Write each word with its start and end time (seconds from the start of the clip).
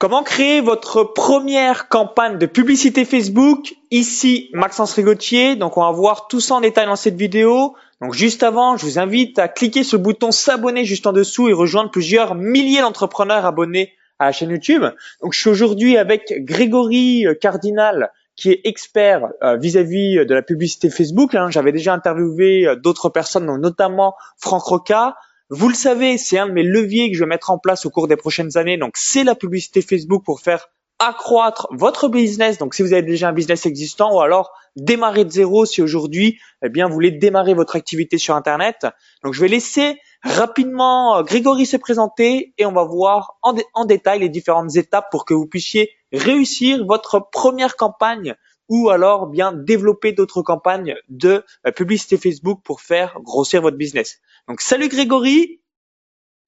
Comment 0.00 0.22
créer 0.22 0.60
votre 0.60 1.02
première 1.02 1.88
campagne 1.88 2.38
de 2.38 2.46
publicité 2.46 3.04
Facebook? 3.04 3.74
Ici, 3.90 4.48
Maxence 4.52 4.92
Rigotier. 4.92 5.56
Donc, 5.56 5.76
on 5.76 5.82
va 5.82 5.90
voir 5.90 6.28
tout 6.28 6.38
ça 6.38 6.54
en 6.54 6.60
détail 6.60 6.86
dans 6.86 6.94
cette 6.94 7.16
vidéo. 7.16 7.74
Donc, 8.00 8.14
juste 8.14 8.44
avant, 8.44 8.76
je 8.76 8.86
vous 8.86 9.00
invite 9.00 9.40
à 9.40 9.48
cliquer 9.48 9.82
sur 9.82 9.98
le 9.98 10.04
bouton 10.04 10.30
s'abonner 10.30 10.84
juste 10.84 11.08
en 11.08 11.12
dessous 11.12 11.48
et 11.48 11.52
rejoindre 11.52 11.90
plusieurs 11.90 12.36
milliers 12.36 12.80
d'entrepreneurs 12.80 13.44
abonnés 13.44 13.92
à 14.20 14.26
la 14.26 14.32
chaîne 14.32 14.50
YouTube. 14.50 14.84
Donc, 15.20 15.32
je 15.32 15.40
suis 15.40 15.50
aujourd'hui 15.50 15.96
avec 15.96 16.32
Grégory 16.44 17.26
Cardinal, 17.40 18.12
qui 18.36 18.52
est 18.52 18.60
expert 18.62 19.26
euh, 19.42 19.56
vis-à-vis 19.56 20.24
de 20.24 20.32
la 20.32 20.42
publicité 20.42 20.90
Facebook. 20.90 21.34
Hein. 21.34 21.50
J'avais 21.50 21.72
déjà 21.72 21.92
interviewé 21.92 22.68
euh, 22.68 22.76
d'autres 22.76 23.08
personnes, 23.08 23.46
notamment 23.60 24.14
Franck 24.36 24.62
Roca. 24.62 25.16
Vous 25.50 25.68
le 25.68 25.74
savez, 25.74 26.18
c'est 26.18 26.36
un 26.36 26.46
de 26.46 26.52
mes 26.52 26.62
leviers 26.62 27.10
que 27.10 27.16
je 27.16 27.24
vais 27.24 27.28
mettre 27.28 27.50
en 27.50 27.58
place 27.58 27.86
au 27.86 27.90
cours 27.90 28.06
des 28.06 28.16
prochaines 28.16 28.58
années. 28.58 28.76
Donc, 28.76 28.96
c'est 28.96 29.24
la 29.24 29.34
publicité 29.34 29.80
Facebook 29.80 30.22
pour 30.24 30.40
faire 30.40 30.68
accroître 30.98 31.68
votre 31.70 32.08
business. 32.08 32.58
Donc, 32.58 32.74
si 32.74 32.82
vous 32.82 32.92
avez 32.92 33.02
déjà 33.02 33.28
un 33.28 33.32
business 33.32 33.64
existant 33.64 34.14
ou 34.14 34.20
alors 34.20 34.52
démarrer 34.76 35.24
de 35.24 35.30
zéro 35.30 35.64
si 35.64 35.80
aujourd'hui, 35.80 36.38
eh 36.62 36.68
bien, 36.68 36.86
vous 36.86 36.92
voulez 36.92 37.12
démarrer 37.12 37.54
votre 37.54 37.76
activité 37.76 38.18
sur 38.18 38.34
Internet. 38.34 38.86
Donc, 39.24 39.32
je 39.32 39.40
vais 39.40 39.48
laisser 39.48 39.98
rapidement 40.22 41.16
euh, 41.16 41.22
Grégory 41.22 41.64
se 41.64 41.76
présenter 41.78 42.52
et 42.58 42.66
on 42.66 42.72
va 42.72 42.84
voir 42.84 43.38
en, 43.42 43.54
en 43.74 43.84
détail 43.86 44.20
les 44.20 44.28
différentes 44.28 44.76
étapes 44.76 45.06
pour 45.10 45.24
que 45.24 45.32
vous 45.32 45.46
puissiez 45.46 45.90
réussir 46.12 46.84
votre 46.84 47.30
première 47.32 47.76
campagne 47.76 48.34
ou 48.68 48.90
alors 48.90 49.26
bien 49.26 49.52
développer 49.52 50.12
d'autres 50.12 50.42
campagnes 50.42 50.96
de 51.08 51.44
euh, 51.66 51.72
publicité 51.72 52.16
Facebook 52.16 52.60
pour 52.64 52.80
faire 52.80 53.18
grossir 53.22 53.62
votre 53.62 53.76
business. 53.76 54.20
Donc 54.46 54.60
salut 54.60 54.88
Grégory. 54.88 55.60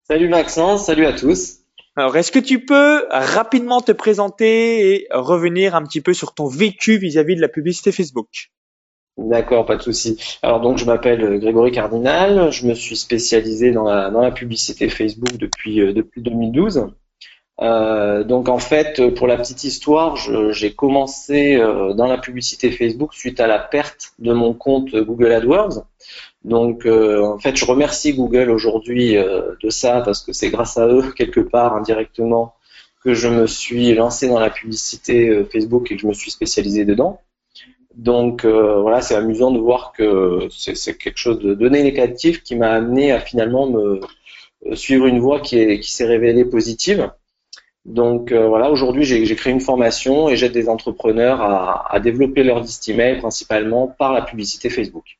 Salut 0.09 0.29
Maxence, 0.29 0.87
salut 0.87 1.07
à 1.07 1.13
tous. 1.13 1.59
Alors 1.97 2.17
est-ce 2.17 2.33
que 2.33 2.39
tu 2.39 2.65
peux 2.65 3.07
rapidement 3.11 3.81
te 3.81 3.93
présenter 3.93 4.95
et 4.95 5.07
revenir 5.11 5.75
un 5.75 5.83
petit 5.83 6.01
peu 6.01 6.15
sur 6.15 6.35
ton 6.35 6.47
vécu 6.47 6.99
vis-à-vis 6.99 7.37
de 7.37 7.41
la 7.41 7.49
publicité 7.49 7.93
Facebook? 7.93 8.51
D'accord, 9.17 9.67
pas 9.67 9.77
de 9.77 9.83
souci. 9.83 10.39
Alors 10.43 10.61
donc 10.61 10.79
je 10.79 10.85
m'appelle 10.85 11.39
Grégory 11.41 11.73
Cardinal, 11.73 12.51
je 12.53 12.67
me 12.67 12.75
suis 12.75 12.97
spécialisé 12.97 13.71
dans 13.71 13.85
la, 13.85 14.11
dans 14.11 14.23
la 14.23 14.31
publicité 14.31 14.89
Facebook 14.89 15.37
depuis, 15.37 15.81
euh, 15.81 15.93
depuis 15.93 16.23
2012. 16.23 16.87
Euh, 17.61 18.25
donc 18.25 18.49
en 18.49 18.59
fait, 18.59 19.15
pour 19.15 19.27
la 19.27 19.37
petite 19.37 19.65
histoire, 19.65 20.17
j'ai 20.17 20.73
commencé 20.73 21.57
euh, 21.57 21.93
dans 21.93 22.07
la 22.07 22.17
publicité 22.17 22.71
Facebook 22.71 23.13
suite 23.13 23.39
à 23.39 23.47
la 23.47 23.59
perte 23.59 24.15
de 24.19 24.33
mon 24.33 24.55
compte 24.55 24.95
Google 24.95 25.33
AdWords. 25.33 25.85
Donc 26.45 26.87
euh, 26.87 27.23
en 27.23 27.39
fait, 27.39 27.57
je 27.57 27.65
remercie 27.67 28.15
Google 28.15 28.51
aujourd'hui 28.51 29.15
de 29.15 29.71
ça 29.71 30.01
parce 30.01 30.23
que 30.23 30.33
c'est 30.33 30.51
grâce 30.51 30.79
à 30.79 30.87
eux 30.89 31.13
quelque 31.17 31.41
part 31.41 31.77
indirectement 31.77 32.55
que 33.05 33.15
je 33.15 33.29
me 33.29 33.47
suis 33.47 33.95
lancé 33.95 34.29
dans 34.29 34.39
la 34.39 34.51
publicité 34.51 35.45
Facebook 35.51 35.91
et 35.91 35.97
que 35.97 36.03
je 36.03 36.07
me 36.07 36.13
suis 36.13 36.31
spécialisé 36.31 36.85
dedans. 36.85 37.21
Donc 37.95 38.45
voilà, 38.45 39.03
c'est 39.03 39.15
amusant 39.15 39.51
de 39.51 39.59
voir 39.59 39.93
que 39.93 40.49
c'est 40.51 40.97
quelque 40.97 41.19
chose 41.19 41.39
de, 41.41 41.55
de 41.55 41.69
négatif 41.69 42.43
qui 42.43 42.57
m'a 42.57 42.71
amené 42.71 43.13
à 43.13 43.21
finalement 43.21 43.69
me 43.69 44.01
suivre 44.75 45.07
une 45.07 45.19
voie 45.19 45.41
qui 45.41 45.57
s'est 45.57 45.79
qui 45.79 46.05
révélée 46.05 46.45
positive. 46.45 47.11
Donc 47.87 48.31
euh, 48.31 48.47
voilà, 48.47 48.71
aujourd'hui 48.71 49.05
j'ai 49.05 49.37
créé 49.37 49.53
une 49.53 49.61
formation 49.61 50.29
et 50.29 50.37
j'aide 50.37 50.53
des 50.53 50.69
entrepreneurs 50.69 51.41
à, 51.41 51.99
développer 52.01 52.43
leur 52.43 52.61
liste 52.61 52.89
email 52.89 53.19
principalement 53.19 53.89
par 53.89 54.13
la 54.13 54.23
publicité 54.23 54.69
Facebook. 54.69 55.19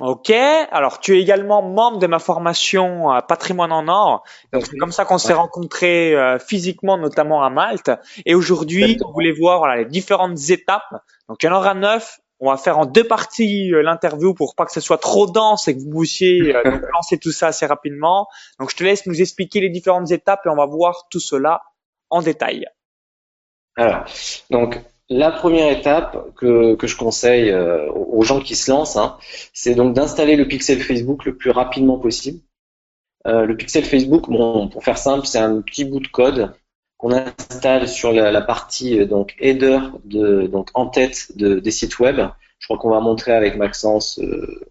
Ok, 0.00 0.30
alors 0.30 0.98
tu 0.98 1.16
es 1.16 1.20
également 1.20 1.62
membre 1.62 2.00
de 2.00 2.08
ma 2.08 2.18
formation 2.18 3.10
Patrimoine 3.28 3.70
en 3.70 3.86
or. 3.86 4.24
Donc 4.52 4.66
c'est 4.66 4.76
comme 4.76 4.90
ça 4.90 5.04
qu'on 5.04 5.18
s'est 5.18 5.34
rencontrés 5.34 6.16
euh, 6.16 6.40
physiquement, 6.40 6.98
notamment 6.98 7.44
à 7.44 7.50
Malte. 7.50 7.92
Et 8.26 8.34
aujourd'hui, 8.34 8.98
vous 9.00 9.12
voulez 9.12 9.30
voir 9.30 9.58
voilà, 9.58 9.76
les 9.76 9.84
différentes 9.84 10.50
étapes. 10.50 10.92
Donc 11.28 11.44
il 11.44 11.46
y 11.46 11.48
en 11.48 11.54
aura 11.54 11.74
neuf. 11.74 12.18
On 12.40 12.50
va 12.50 12.56
faire 12.56 12.76
en 12.76 12.86
deux 12.86 13.04
parties 13.04 13.72
euh, 13.72 13.82
l'interview 13.82 14.34
pour 14.34 14.56
pas 14.56 14.66
que 14.66 14.72
ce 14.72 14.80
soit 14.80 14.98
trop 14.98 15.30
dense 15.30 15.68
et 15.68 15.76
que 15.76 15.80
vous 15.80 16.00
puissiez 16.00 16.52
lancer 16.92 17.18
tout 17.18 17.30
ça 17.30 17.46
assez 17.46 17.64
rapidement. 17.64 18.26
Donc 18.58 18.72
je 18.72 18.76
te 18.76 18.82
laisse 18.82 19.06
nous 19.06 19.20
expliquer 19.20 19.60
les 19.60 19.70
différentes 19.70 20.10
étapes 20.10 20.40
et 20.44 20.48
on 20.48 20.56
va 20.56 20.66
voir 20.66 21.06
tout 21.08 21.20
cela 21.20 21.62
en 22.10 22.22
détail 22.22 22.66
Alors, 23.76 24.04
donc 24.50 24.80
la 25.10 25.30
première 25.30 25.70
étape 25.70 26.34
que, 26.34 26.76
je 26.82 26.96
conseille 26.96 27.50
euh, 27.50 27.90
aux 27.92 28.22
gens 28.22 28.40
qui 28.40 28.56
se 28.56 28.70
lancent, 28.70 28.96
hein, 28.96 29.18
c'est 29.52 29.74
donc 29.74 29.94
d'installer 29.94 30.36
le 30.36 30.48
pixel 30.48 30.80
Facebook 30.80 31.24
le 31.24 31.36
plus 31.36 31.50
rapidement 31.50 31.98
possible. 31.98 32.40
Euh, 33.26 33.44
le 33.44 33.56
pixel 33.56 33.84
Facebook, 33.84 34.26
pour 34.26 34.84
faire 34.84 34.98
simple, 34.98 35.26
c'est 35.26 35.38
un 35.38 35.60
petit 35.60 35.84
bout 35.84 36.00
de 36.00 36.08
code 36.08 36.54
qu'on 36.96 37.12
installe 37.12 37.88
sur 37.88 38.12
la, 38.12 38.40
partie 38.40 38.98
euh, 38.98 39.06
donc 39.06 39.34
header 39.40 39.80
de 40.04 40.46
donc 40.46 40.70
en 40.74 40.86
tête 40.86 41.36
de, 41.36 41.58
des 41.58 41.70
sites 41.70 41.98
web. 41.98 42.20
Je 42.58 42.66
crois 42.66 42.78
qu'on 42.78 42.90
va 42.90 43.00
montrer 43.00 43.32
avec 43.32 43.56
Maxence 43.56 44.18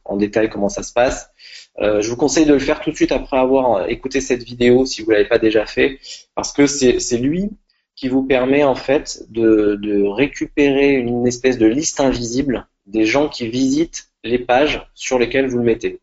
en 0.04 0.18
détail 0.18 0.50
comment 0.50 0.70
ça 0.70 0.82
se 0.82 0.94
passe. 0.94 1.30
Euh, 1.80 2.02
je 2.02 2.10
vous 2.10 2.16
conseille 2.16 2.46
de 2.46 2.54
le 2.54 2.60
faire 2.60 2.82
tout 2.82 2.92
de 2.92 2.96
suite 2.96 3.12
après 3.12 3.38
avoir 3.38 3.90
écouté 3.90 4.22
cette 4.22 4.44
vidéo 4.44 4.86
si 4.86 5.02
vous 5.02 5.12
l'avez 5.12 5.28
pas 5.28 5.40
déjà 5.40 5.66
fait, 5.66 6.00
parce 6.36 6.54
que 6.54 6.68
c'est 6.68 7.18
lui 7.18 7.50
qui 7.96 8.08
vous 8.10 8.24
permet 8.24 8.64
en 8.64 8.76
fait 8.76 9.24
de, 9.30 10.08
récupérer 10.08 10.94
une 10.94 11.28
espèce 11.28 11.58
de 11.58 11.66
liste 11.66 12.00
invisible 12.00 12.68
des 12.86 13.06
gens 13.06 13.30
qui 13.30 13.48
visitent 13.48 14.10
les 14.24 14.40
pages 14.40 14.88
sur 14.94 15.20
lesquelles 15.20 15.48
vous 15.48 15.58
le 15.58 15.64
mettez. 15.64 16.00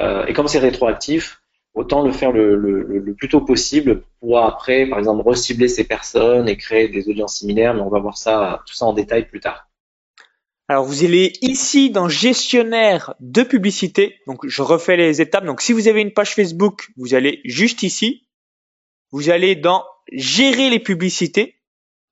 Euh, 0.00 0.26
et 0.26 0.32
comme 0.32 0.48
c'est 0.48 0.58
rétroactif, 0.58 1.42
autant 1.74 2.02
le 2.02 2.12
faire 2.12 2.32
le, 2.32 2.56
le, 2.56 3.14
plus 3.14 3.28
tôt 3.28 3.40
possible 3.40 4.02
pour 4.20 4.38
après, 4.38 4.86
par 4.86 4.98
exemple, 4.98 5.22
recibler 5.28 5.68
ces 5.68 5.84
personnes 5.84 6.48
et 6.48 6.56
créer 6.56 6.88
des 6.88 7.08
audiences 7.08 7.38
similaires, 7.38 7.74
mais 7.74 7.82
on 7.82 7.90
va 7.90 7.98
voir 7.98 8.16
ça, 8.16 8.62
tout 8.66 8.74
ça 8.74 8.86
en 8.86 8.92
détail 8.92 9.26
plus 9.26 9.40
tard. 9.40 9.68
Alors 10.68 10.84
vous 10.84 11.04
allez 11.04 11.32
ici 11.42 11.90
dans 11.90 12.08
gestionnaire 12.08 13.14
de 13.20 13.42
publicité. 13.42 14.20
Donc 14.26 14.46
je 14.46 14.62
refais 14.62 14.96
les 14.96 15.20
étapes. 15.20 15.44
Donc 15.44 15.60
si 15.60 15.72
vous 15.72 15.88
avez 15.88 16.00
une 16.00 16.12
page 16.12 16.34
Facebook, 16.34 16.88
vous 16.96 17.14
allez 17.14 17.40
juste 17.44 17.82
ici. 17.82 18.26
Vous 19.12 19.30
allez 19.30 19.56
dans 19.56 19.84
gérer 20.10 20.70
les 20.70 20.80
publicités. 20.80 21.56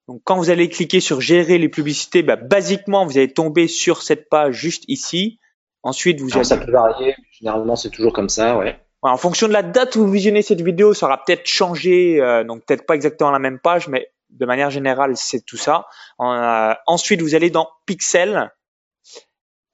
Donc 0.07 0.21
quand 0.25 0.37
vous 0.37 0.51
allez 0.51 0.69
cliquer 0.69 1.01
sur 1.01 1.21
gérer 1.21 1.59
les 1.59 1.69
publicités, 1.69 2.23
bah, 2.23 2.37
basiquement 2.37 3.07
vous 3.07 3.17
allez 3.17 3.33
tomber 3.33 3.69
sur 3.69 4.03
cette 4.03 4.29
page 4.29 4.55
juste 4.55 4.85
ici. 4.89 5.39
Ensuite 5.83 6.21
vous 6.21 6.35
allez... 6.35 6.45
Ça 6.45 6.59
peut 6.59 6.71
varier, 6.71 7.15
généralement 7.31 7.77
c'est 7.77 7.91
toujours 7.91 8.13
comme 8.13 8.29
ça, 8.29 8.57
ouais. 8.59 8.79
En 9.01 9.17
fonction 9.17 9.49
de 9.49 9.53
la 9.53 9.63
date 9.63 9.97
où 9.97 10.07
vous 10.07 10.13
visionnez 10.13 10.43
cette 10.43 10.61
vidéo, 10.61 10.95
ça 10.95 11.07
aura 11.07 11.25
peut-être 11.25 11.47
changé, 11.47 12.21
euh, 12.21 12.45
donc 12.45 12.65
peut-être 12.65 12.87
pas 12.87 12.95
exactement 12.95 13.33
la 13.33 13.41
même 13.41 13.59
page, 13.59 13.89
mais 13.89 14.13
de 14.33 14.47
manière 14.47 14.71
générale, 14.71 15.17
c'est 15.17 15.45
tout 15.45 15.57
ça. 15.57 15.87
Euh, 16.21 16.75
ensuite, 16.87 17.21
vous 17.23 17.35
allez 17.35 17.51
dans 17.51 17.69
Pixel. 17.87 18.51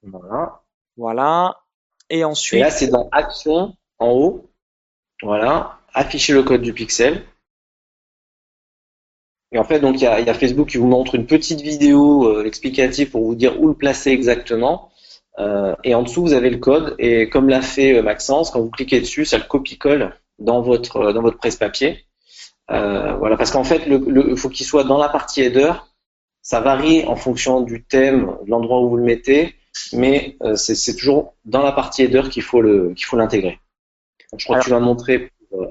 Voilà. 0.02 0.62
Voilà. 0.96 1.60
Et 2.10 2.24
ensuite. 2.24 2.60
Et 2.60 2.64
là, 2.64 2.70
c'est 2.70 2.88
dans 2.88 3.08
Action 3.12 3.76
en 3.98 4.10
haut. 4.10 4.50
Voilà. 5.22 5.78
Afficher 5.94 6.32
le 6.32 6.42
code 6.42 6.62
du 6.62 6.72
pixel. 6.72 7.24
Et 9.52 9.58
en 9.58 9.64
fait, 9.64 9.80
donc 9.80 9.96
il 9.96 10.02
y 10.02 10.06
a, 10.06 10.34
Facebook 10.34 10.68
qui 10.68 10.76
vous 10.76 10.86
montre 10.86 11.14
une 11.14 11.26
petite 11.26 11.62
vidéo 11.62 12.28
euh, 12.28 12.44
explicative 12.44 13.10
pour 13.10 13.24
vous 13.24 13.34
dire 13.34 13.60
où 13.60 13.68
le 13.68 13.74
placer 13.74 14.10
exactement. 14.10 14.90
Euh, 15.38 15.74
et 15.84 15.94
en 15.94 16.02
dessous, 16.02 16.22
vous 16.22 16.32
avez 16.34 16.50
le 16.50 16.58
code. 16.58 16.94
Et 16.98 17.28
comme 17.30 17.48
l'a 17.48 17.62
fait 17.62 18.02
Maxence, 18.02 18.50
quand 18.50 18.60
vous 18.60 18.70
cliquez 18.70 19.00
dessus, 19.00 19.24
ça 19.24 19.38
le 19.38 19.44
copie-colle 19.44 20.14
dans 20.38 20.60
votre 20.60 21.12
dans 21.12 21.22
votre 21.22 21.38
presse-papier. 21.38 22.07
Euh, 22.70 23.14
voilà, 23.16 23.36
parce 23.36 23.50
qu'en 23.50 23.64
fait, 23.64 23.82
il 23.86 23.94
le, 23.94 24.36
faut 24.36 24.48
qu'il 24.48 24.66
soit 24.66 24.84
dans 24.84 24.98
la 24.98 25.08
partie 25.08 25.42
header. 25.42 25.72
Ça 26.42 26.60
varie 26.60 27.04
en 27.04 27.16
fonction 27.16 27.60
du 27.60 27.84
thème, 27.84 28.36
de 28.44 28.50
l'endroit 28.50 28.80
où 28.80 28.88
vous 28.88 28.96
le 28.96 29.04
mettez, 29.04 29.54
mais 29.92 30.36
euh, 30.42 30.54
c'est 30.54 30.94
toujours 30.94 31.34
dans 31.44 31.62
la 31.62 31.72
partie 31.72 32.04
header 32.04 32.30
qu'il 32.30 32.42
faut 32.42 32.62
le 32.62 32.94
qu'il 32.94 33.04
faut 33.04 33.16
l'intégrer. 33.16 33.58
Je 34.36 34.44
crois 34.44 34.58
que 34.58 34.64
tu 34.64 34.70
vas 34.70 34.80
montrer. 34.80 35.30
Pour, 35.50 35.62
euh, 35.62 35.66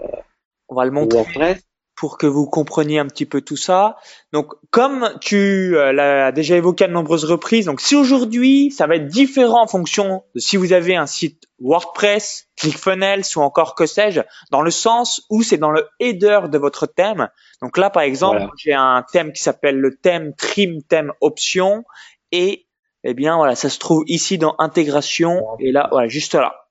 on 0.70 0.76
va 0.76 0.86
le 0.86 0.92
montrer 0.92 1.58
pour 1.98 2.18
que 2.18 2.28
vous 2.28 2.46
compreniez 2.46 3.00
un 3.00 3.08
petit 3.08 3.26
peu 3.26 3.42
tout 3.42 3.58
ça. 3.58 3.98
Donc, 4.32 4.54
comme 4.70 5.12
tu 5.20 5.76
euh, 5.76 5.92
l'as 5.92 6.32
déjà 6.32 6.56
évoqué 6.56 6.86
à 6.86 6.88
de 6.88 6.94
nombreuses 6.94 7.26
reprises, 7.26 7.66
donc 7.66 7.82
si 7.82 7.96
aujourd'hui, 7.96 8.72
ça 8.72 8.88
va 8.88 8.96
être 8.96 9.08
différent 9.08 9.64
en 9.64 9.68
fonction 9.68 10.24
de 10.36 10.40
si 10.40 10.56
vous 10.58 10.74
avez 10.74 10.96
un 10.96 11.08
site 11.08 11.47
WordPress, 11.60 12.48
ClickFunnels 12.56 13.24
ou 13.36 13.42
encore 13.42 13.76
que 13.76 13.86
sais-je, 13.86 14.22
dans 14.52 14.62
le 14.62 14.72
sens 14.72 15.26
où 15.30 15.42
c'est 15.42 15.58
dans 15.58 15.72
le 15.72 15.88
header 16.00 16.42
de 16.50 16.58
votre 16.58 16.86
thème. 16.86 17.30
Donc 17.62 17.78
là, 17.78 17.90
par 17.90 18.04
exemple, 18.04 18.48
j'ai 18.58 18.74
un 18.74 19.04
thème 19.12 19.32
qui 19.34 19.42
s'appelle 19.42 19.78
le 19.78 19.96
thème 19.96 20.34
trim 20.36 20.82
thème 20.84 21.14
option 21.22 21.84
et 22.32 22.68
eh 23.04 23.14
bien 23.14 23.38
voilà, 23.38 23.56
ça 23.56 23.70
se 23.70 23.80
trouve 23.80 24.04
ici 24.08 24.38
dans 24.38 24.56
intégration 24.60 25.42
et 25.60 25.72
là, 25.72 25.88
voilà, 25.92 26.08
juste 26.08 26.36
là. 26.36 26.68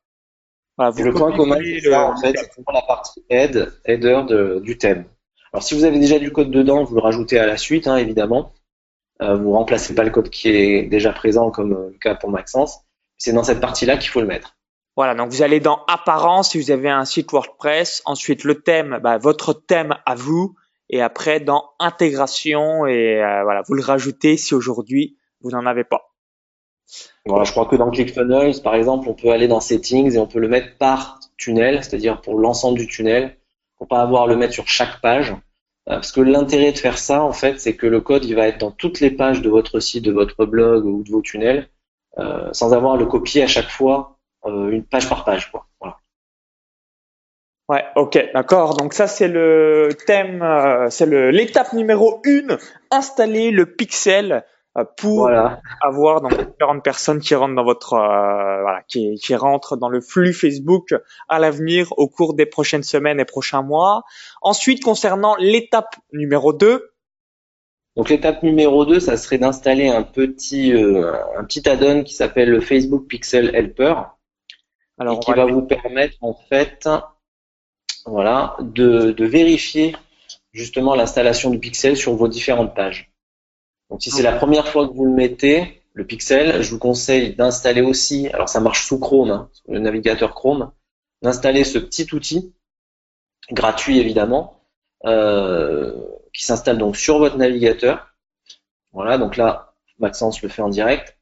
Voilà, 0.76 0.94
le 0.96 1.14
point 1.14 1.34
commun, 1.34 1.58
c'est 1.82 1.94
en 1.94 2.16
fait, 2.16 2.36
c'est 2.36 2.62
la 2.72 2.82
partie 2.82 3.24
head, 3.30 3.72
header 3.86 4.22
de, 4.28 4.60
du 4.62 4.76
thème. 4.76 5.06
Alors 5.52 5.62
si 5.62 5.74
vous 5.74 5.84
avez 5.84 5.98
déjà 5.98 6.18
du 6.18 6.32
code 6.32 6.50
dedans, 6.50 6.84
vous 6.84 6.94
le 6.94 7.00
rajoutez 7.00 7.38
à 7.38 7.46
la 7.46 7.56
suite, 7.56 7.86
hein, 7.86 7.96
évidemment. 7.96 8.52
Euh, 9.22 9.36
vous 9.36 9.52
remplacez 9.52 9.94
pas 9.94 10.04
le 10.04 10.10
code 10.10 10.28
qui 10.28 10.50
est 10.50 10.82
déjà 10.82 11.12
présent, 11.12 11.50
comme 11.50 11.70
le 11.70 11.98
cas 11.98 12.14
pour 12.14 12.28
Maxence. 12.28 12.80
C'est 13.16 13.32
dans 13.32 13.44
cette 13.44 13.60
partie-là 13.60 13.96
qu'il 13.96 14.10
faut 14.10 14.20
le 14.20 14.26
mettre. 14.26 14.55
Voilà, 14.96 15.14
donc 15.14 15.30
vous 15.30 15.42
allez 15.42 15.60
dans 15.60 15.84
Apparence 15.88 16.50
si 16.50 16.60
vous 16.60 16.70
avez 16.70 16.88
un 16.88 17.04
site 17.04 17.30
WordPress. 17.30 18.02
Ensuite, 18.06 18.44
le 18.44 18.62
thème, 18.62 18.98
bah, 19.02 19.18
votre 19.18 19.52
thème 19.52 19.94
à 20.06 20.14
vous. 20.14 20.54
et 20.88 21.02
après 21.02 21.40
dans 21.40 21.70
intégration 21.80 22.86
et 22.86 23.22
euh, 23.22 23.42
voilà, 23.42 23.62
vous 23.66 23.74
le 23.74 23.82
rajoutez 23.82 24.36
si 24.36 24.54
aujourd'hui 24.54 25.16
vous 25.40 25.50
n'en 25.50 25.66
avez 25.66 25.84
pas. 25.84 26.12
Voilà, 27.26 27.44
je 27.44 27.50
crois 27.50 27.66
que 27.66 27.76
dans 27.76 27.90
ClickFunnels, 27.90 28.62
par 28.62 28.74
exemple, 28.76 29.08
on 29.08 29.14
peut 29.14 29.30
aller 29.30 29.48
dans 29.48 29.60
Settings 29.60 30.14
et 30.14 30.18
on 30.18 30.26
peut 30.26 30.38
le 30.38 30.48
mettre 30.48 30.78
par 30.78 31.18
tunnel, 31.36 31.82
c'est-à-dire 31.82 32.20
pour 32.20 32.38
l'ensemble 32.38 32.78
du 32.78 32.86
tunnel, 32.86 33.36
pour 33.76 33.88
pas 33.88 34.00
avoir 34.00 34.26
le 34.26 34.36
mettre 34.36 34.54
sur 34.54 34.68
chaque 34.68 35.00
page. 35.00 35.32
Euh, 35.88 35.96
parce 35.96 36.12
que 36.12 36.20
l'intérêt 36.20 36.72
de 36.72 36.78
faire 36.78 36.98
ça, 36.98 37.22
en 37.22 37.32
fait, 37.32 37.60
c'est 37.60 37.76
que 37.76 37.86
le 37.86 38.00
code, 38.00 38.24
il 38.24 38.34
va 38.34 38.46
être 38.48 38.58
dans 38.58 38.70
toutes 38.70 39.00
les 39.00 39.10
pages 39.10 39.42
de 39.42 39.50
votre 39.50 39.80
site, 39.80 40.04
de 40.04 40.12
votre 40.12 40.46
blog 40.46 40.84
ou 40.84 41.02
de 41.02 41.10
vos 41.10 41.22
tunnels, 41.22 41.68
euh, 42.18 42.48
sans 42.52 42.72
avoir 42.72 42.94
à 42.94 42.96
le 42.96 43.06
copier 43.06 43.42
à 43.42 43.46
chaque 43.46 43.68
fois, 43.68 44.15
une 44.48 44.84
page 44.84 45.08
par 45.08 45.24
page, 45.24 45.50
quoi. 45.50 45.66
Voilà. 45.80 45.98
Ouais, 47.68 47.84
ok, 47.96 48.30
d'accord. 48.32 48.76
Donc 48.76 48.92
ça 48.92 49.08
c'est 49.08 49.26
le 49.26 49.88
thème, 50.06 50.40
euh, 50.42 50.88
c'est 50.88 51.06
l'étape 51.06 51.72
numéro 51.72 52.20
une, 52.24 52.58
installer 52.92 53.50
le 53.50 53.66
pixel 53.66 54.44
euh, 54.78 54.84
pour 54.96 55.28
avoir 55.82 56.20
donc 56.20 56.32
différentes 56.38 56.84
personnes 56.84 57.18
qui 57.18 57.34
rentrent 57.34 57.56
dans 57.56 57.64
votre 57.64 57.94
euh, 57.94 58.62
voilà, 58.62 58.82
qui, 58.86 59.16
qui 59.16 59.34
rentrent 59.34 59.76
dans 59.76 59.88
le 59.88 60.00
flux 60.00 60.32
Facebook 60.32 60.94
à 61.28 61.40
l'avenir 61.40 61.92
au 61.96 62.06
cours 62.08 62.34
des 62.34 62.46
prochaines 62.46 62.84
semaines 62.84 63.18
et 63.18 63.24
prochains 63.24 63.62
mois. 63.62 64.04
Ensuite, 64.42 64.84
concernant 64.84 65.34
l'étape 65.40 65.96
numéro 66.12 66.52
2, 66.52 66.92
donc 67.96 68.10
l'étape 68.10 68.42
numéro 68.42 68.84
2, 68.84 69.00
ça 69.00 69.16
serait 69.16 69.38
d'installer 69.38 69.88
un 69.88 70.02
petit 70.02 70.72
euh, 70.74 71.14
un 71.36 71.44
petit 71.44 71.66
add-on 71.68 72.04
qui 72.04 72.14
s'appelle 72.14 72.50
le 72.50 72.60
Facebook 72.60 73.06
Pixel 73.08 73.56
Helper. 73.56 73.94
Alors, 74.98 75.18
et 75.18 75.20
qui 75.20 75.32
va 75.32 75.46
vous 75.46 75.62
permettre 75.62 76.16
en 76.20 76.34
fait 76.34 76.88
voilà 78.06 78.56
de, 78.60 79.12
de 79.12 79.24
vérifier 79.24 79.94
justement 80.52 80.94
l'installation 80.94 81.50
du 81.50 81.58
pixel 81.58 81.96
sur 81.96 82.14
vos 82.14 82.28
différentes 82.28 82.74
pages. 82.74 83.12
Donc 83.90 84.02
si 84.02 84.10
c'est 84.10 84.22
la 84.22 84.32
première 84.32 84.66
fois 84.66 84.88
que 84.88 84.92
vous 84.92 85.04
le 85.04 85.12
mettez, 85.12 85.82
le 85.92 86.04
pixel, 86.04 86.62
je 86.62 86.70
vous 86.70 86.78
conseille 86.78 87.34
d'installer 87.34 87.82
aussi, 87.82 88.28
alors 88.28 88.48
ça 88.48 88.60
marche 88.60 88.86
sous 88.86 88.98
Chrome, 88.98 89.30
hein, 89.30 89.50
le 89.68 89.78
navigateur 89.78 90.34
Chrome, 90.34 90.72
d'installer 91.22 91.64
ce 91.64 91.78
petit 91.78 92.12
outil, 92.12 92.54
gratuit 93.50 93.98
évidemment, 93.98 94.62
euh, 95.04 95.94
qui 96.32 96.44
s'installe 96.44 96.78
donc 96.78 96.96
sur 96.96 97.18
votre 97.18 97.36
navigateur. 97.36 98.14
Voilà, 98.92 99.18
donc 99.18 99.36
là, 99.36 99.74
Maxence 99.98 100.42
le 100.42 100.48
fait 100.48 100.62
en 100.62 100.68
direct. 100.68 101.15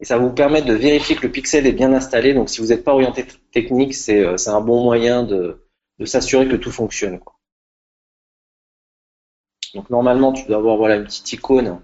Et 0.00 0.04
ça 0.04 0.18
vous 0.18 0.32
permettre 0.32 0.66
de 0.66 0.74
vérifier 0.74 1.16
que 1.16 1.22
le 1.22 1.32
pixel 1.32 1.66
est 1.66 1.72
bien 1.72 1.92
installé. 1.92 2.34
Donc 2.34 2.50
si 2.50 2.60
vous 2.60 2.68
n'êtes 2.68 2.84
pas 2.84 2.92
orienté 2.92 3.24
technique, 3.52 3.94
c'est 3.94 4.20
euh, 4.20 4.36
un 4.46 4.60
bon 4.60 4.82
moyen 4.82 5.22
de, 5.22 5.64
de 5.98 6.04
s'assurer 6.04 6.48
que 6.48 6.56
tout 6.56 6.72
fonctionne. 6.72 7.20
Quoi. 7.20 7.34
Donc 9.74 9.90
normalement, 9.90 10.32
tu 10.32 10.46
dois 10.46 10.56
avoir 10.56 10.76
voilà 10.76 10.96
une 10.96 11.04
petite 11.04 11.32
icône 11.32 11.80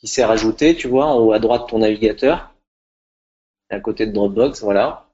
qui 0.00 0.06
s'est 0.06 0.24
rajoutée, 0.24 0.74
tu 0.74 0.88
vois, 0.88 1.06
en 1.06 1.18
haut 1.18 1.32
à 1.32 1.38
droite 1.38 1.64
de 1.64 1.66
ton 1.66 1.78
navigateur, 1.80 2.54
à 3.68 3.80
côté 3.80 4.06
de 4.06 4.12
Dropbox, 4.12 4.62
voilà. 4.62 5.06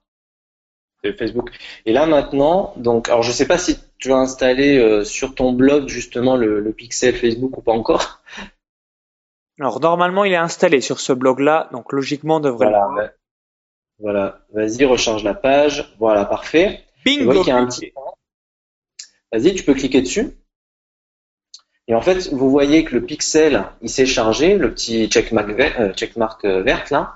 C'est 1.03 1.13
Facebook. 1.13 1.51
Et 1.85 1.93
là 1.93 2.05
maintenant, 2.05 2.73
donc, 2.77 3.09
alors 3.09 3.21
je 3.21 3.31
sais 3.31 3.45
pas 3.45 3.57
si 3.57 3.77
tu 3.99 4.11
as 4.11 4.17
installé 4.17 4.77
euh, 4.77 5.03
sur 5.03 5.35
ton 5.35 5.53
blog 5.53 5.87
justement 5.87 6.35
le, 6.35 6.71
pixel 6.71 7.15
Facebook 7.15 7.57
ou 7.57 7.61
pas 7.61 7.73
encore. 7.73 8.21
Alors 9.59 9.79
normalement, 9.79 10.23
il 10.23 10.33
est 10.33 10.37
installé 10.37 10.81
sur 10.81 10.99
ce 10.99 11.13
blog-là, 11.13 11.69
donc 11.71 11.91
logiquement, 11.91 12.37
on 12.37 12.39
devrait. 12.39 12.69
Voilà, 12.69 13.11
voilà. 13.99 14.39
Vas-y, 14.53 14.85
recharge 14.85 15.23
la 15.23 15.33
page. 15.33 15.95
Voilà, 15.99 16.25
parfait. 16.25 16.83
Bingo. 17.03 17.43
Vas-y, 19.31 19.55
tu 19.55 19.63
peux 19.63 19.73
cliquer 19.73 20.01
dessus. 20.01 20.31
Et 21.87 21.95
en 21.95 22.01
fait, 22.01 22.29
vous 22.31 22.51
voyez 22.51 22.83
que 22.83 22.95
le 22.95 23.05
pixel, 23.05 23.63
il 23.81 23.89
s'est 23.89 24.05
chargé, 24.05 24.57
le 24.57 24.73
petit 24.73 25.07
checkmark, 25.07 25.49
vert, 25.49 25.75
euh, 25.79 25.93
checkmark 25.93 26.43
euh, 26.45 26.61
verte 26.61 26.89
là. 26.89 27.15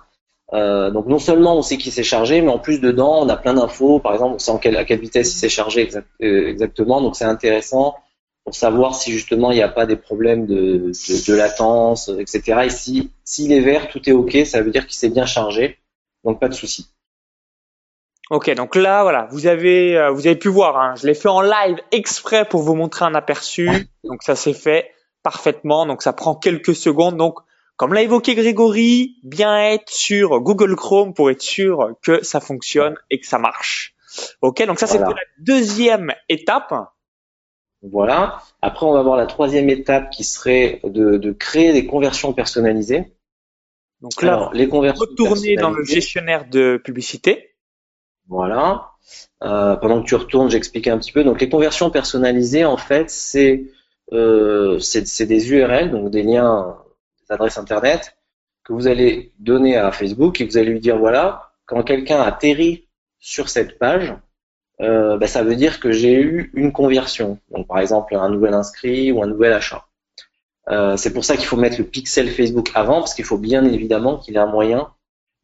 Euh, 0.53 0.91
donc 0.91 1.05
non 1.07 1.19
seulement 1.19 1.55
on 1.55 1.61
sait 1.61 1.77
qu'il 1.77 1.93
s'est 1.93 2.03
chargé, 2.03 2.41
mais 2.41 2.49
en 2.49 2.59
plus 2.59 2.79
dedans 2.81 3.21
on 3.21 3.29
a 3.29 3.37
plein 3.37 3.53
d'infos. 3.53 3.99
Par 3.99 4.13
exemple, 4.13 4.35
on 4.35 4.39
sait 4.39 4.51
en 4.51 4.57
quelle, 4.57 4.77
à 4.77 4.85
quelle 4.85 4.99
vitesse 4.99 5.33
il 5.33 5.37
s'est 5.37 5.49
chargé 5.49 5.89
euh, 5.95 6.47
exactement. 6.47 7.01
Donc 7.01 7.15
c'est 7.15 7.25
intéressant 7.25 7.95
pour 8.43 8.55
savoir 8.55 8.95
si 8.95 9.11
justement 9.11 9.51
il 9.51 9.55
n'y 9.55 9.61
a 9.61 9.69
pas 9.69 9.85
des 9.85 9.95
problèmes 9.95 10.45
de, 10.45 10.91
de, 10.91 11.31
de 11.31 11.33
latence, 11.33 12.09
etc. 12.09 12.61
Et 12.65 12.69
si 12.69 13.11
s'il 13.23 13.51
est 13.51 13.61
vert, 13.61 13.89
tout 13.89 14.07
est 14.09 14.13
ok, 14.13 14.37
ça 14.45 14.61
veut 14.61 14.71
dire 14.71 14.87
qu'il 14.87 14.97
s'est 14.97 15.09
bien 15.09 15.25
chargé. 15.25 15.77
Donc 16.23 16.39
pas 16.39 16.49
de 16.49 16.53
souci. 16.53 16.87
Ok, 18.29 18.49
donc 18.55 18.75
là, 18.75 19.03
voilà, 19.03 19.27
vous 19.31 19.45
avez, 19.45 19.97
euh, 19.97 20.11
vous 20.11 20.25
avez 20.25 20.37
pu 20.37 20.47
voir, 20.47 20.79
hein, 20.79 20.93
je 20.95 21.05
l'ai 21.05 21.13
fait 21.13 21.27
en 21.27 21.41
live 21.41 21.77
exprès 21.91 22.45
pour 22.45 22.61
vous 22.61 22.75
montrer 22.75 23.03
un 23.03 23.13
aperçu. 23.13 23.69
Donc 24.05 24.23
ça 24.23 24.35
s'est 24.35 24.53
fait 24.53 24.91
parfaitement. 25.21 25.85
Donc 25.85 26.01
ça 26.01 26.13
prend 26.13 26.35
quelques 26.35 26.73
secondes. 26.73 27.17
Donc 27.17 27.39
comme 27.75 27.93
l'a 27.93 28.03
évoqué 28.03 28.35
Grégory, 28.35 29.17
bien 29.23 29.57
être 29.57 29.89
sur 29.89 30.39
Google 30.39 30.75
Chrome 30.75 31.13
pour 31.13 31.29
être 31.29 31.41
sûr 31.41 31.95
que 32.01 32.23
ça 32.23 32.39
fonctionne 32.39 32.95
et 33.09 33.19
que 33.19 33.27
ça 33.27 33.37
marche. 33.37 33.95
Ok, 34.41 34.65
donc 34.65 34.79
ça 34.79 34.87
c'était 34.87 35.03
la 35.03 35.15
deuxième 35.39 36.13
étape. 36.29 36.73
Voilà. 37.81 38.41
Après, 38.61 38.85
on 38.85 38.93
va 38.93 39.01
voir 39.01 39.17
la 39.17 39.25
troisième 39.25 39.69
étape 39.69 40.11
qui 40.11 40.23
serait 40.23 40.81
de, 40.83 41.17
de 41.17 41.31
créer 41.31 41.73
des 41.73 41.85
conversions 41.85 42.33
personnalisées. 42.33 43.11
Donc 44.01 44.21
là, 44.21 44.49
les 44.53 44.67
conversions 44.67 45.05
retourner 45.09 45.55
dans 45.55 45.71
le 45.71 45.83
gestionnaire 45.83 46.49
de 46.49 46.81
publicité. 46.83 47.55
Voilà. 48.27 48.91
Euh, 49.43 49.75
pendant 49.75 50.01
que 50.01 50.07
tu 50.07 50.15
retournes, 50.15 50.49
j'explique 50.49 50.87
un 50.87 50.97
petit 50.97 51.11
peu. 51.11 51.23
Donc 51.23 51.41
les 51.41 51.49
conversions 51.49 51.89
personnalisées, 51.89 52.65
en 52.65 52.77
fait, 52.77 53.09
c'est 53.09 53.65
euh, 54.13 54.79
c'est 54.79 55.25
des 55.25 55.51
URL, 55.51 55.91
donc 55.91 56.11
des 56.11 56.23
liens, 56.23 56.77
des 57.21 57.33
adresses 57.33 57.57
internet 57.57 58.15
que 58.63 58.73
vous 58.73 58.87
allez 58.87 59.33
donner 59.39 59.77
à 59.77 59.91
Facebook 59.91 60.39
et 60.39 60.45
vous 60.45 60.57
allez 60.57 60.71
lui 60.71 60.79
dire 60.79 60.97
voilà, 60.97 61.53
quand 61.65 61.83
quelqu'un 61.83 62.21
atterrit 62.21 62.87
sur 63.19 63.49
cette 63.49 63.79
page, 63.79 64.13
euh, 64.81 65.17
bah, 65.17 65.27
ça 65.27 65.43
veut 65.43 65.55
dire 65.55 65.79
que 65.79 65.91
j'ai 65.91 66.13
eu 66.13 66.51
une 66.53 66.71
conversion. 66.71 67.39
Donc 67.51 67.67
par 67.67 67.79
exemple 67.79 68.15
un 68.15 68.29
nouvel 68.29 68.53
inscrit 68.53 69.11
ou 69.11 69.21
un 69.23 69.27
nouvel 69.27 69.53
achat. 69.53 69.85
Euh, 70.69 70.97
c'est 70.97 71.13
pour 71.13 71.25
ça 71.25 71.37
qu'il 71.37 71.45
faut 71.45 71.57
mettre 71.57 71.77
le 71.79 71.85
pixel 71.85 72.29
Facebook 72.29 72.71
avant, 72.75 72.99
parce 72.99 73.13
qu'il 73.13 73.25
faut 73.25 73.37
bien 73.37 73.65
évidemment 73.65 74.17
qu'il 74.17 74.35
ait 74.35 74.39
un 74.39 74.45
moyen 74.45 74.91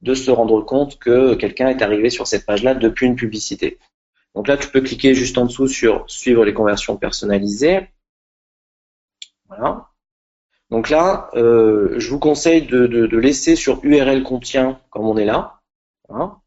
de 0.01 0.13
se 0.13 0.29
rendre 0.31 0.61
compte 0.61 0.99
que 0.99 1.33
quelqu'un 1.35 1.69
est 1.69 1.81
arrivé 1.81 2.09
sur 2.09 2.27
cette 2.27 2.45
page-là 2.45 2.75
depuis 2.75 3.07
une 3.07 3.15
publicité. 3.15 3.79
Donc 4.35 4.47
là, 4.47 4.57
tu 4.57 4.67
peux 4.67 4.81
cliquer 4.81 5.15
juste 5.15 5.37
en 5.37 5.45
dessous 5.45 5.67
sur 5.67 6.05
suivre 6.07 6.45
les 6.45 6.53
conversions 6.53 6.97
personnalisées. 6.97 7.89
Voilà. 9.47 9.87
Donc 10.69 10.89
là, 10.89 11.29
euh, 11.33 11.95
je 11.97 12.09
vous 12.09 12.19
conseille 12.19 12.61
de, 12.61 13.17
laisser 13.17 13.55
sur 13.55 13.79
URL 13.83 14.21
contient, 14.23 14.79
comme 14.91 15.07
on 15.07 15.17
est 15.17 15.25
là, 15.25 15.59
hein, 16.09 16.37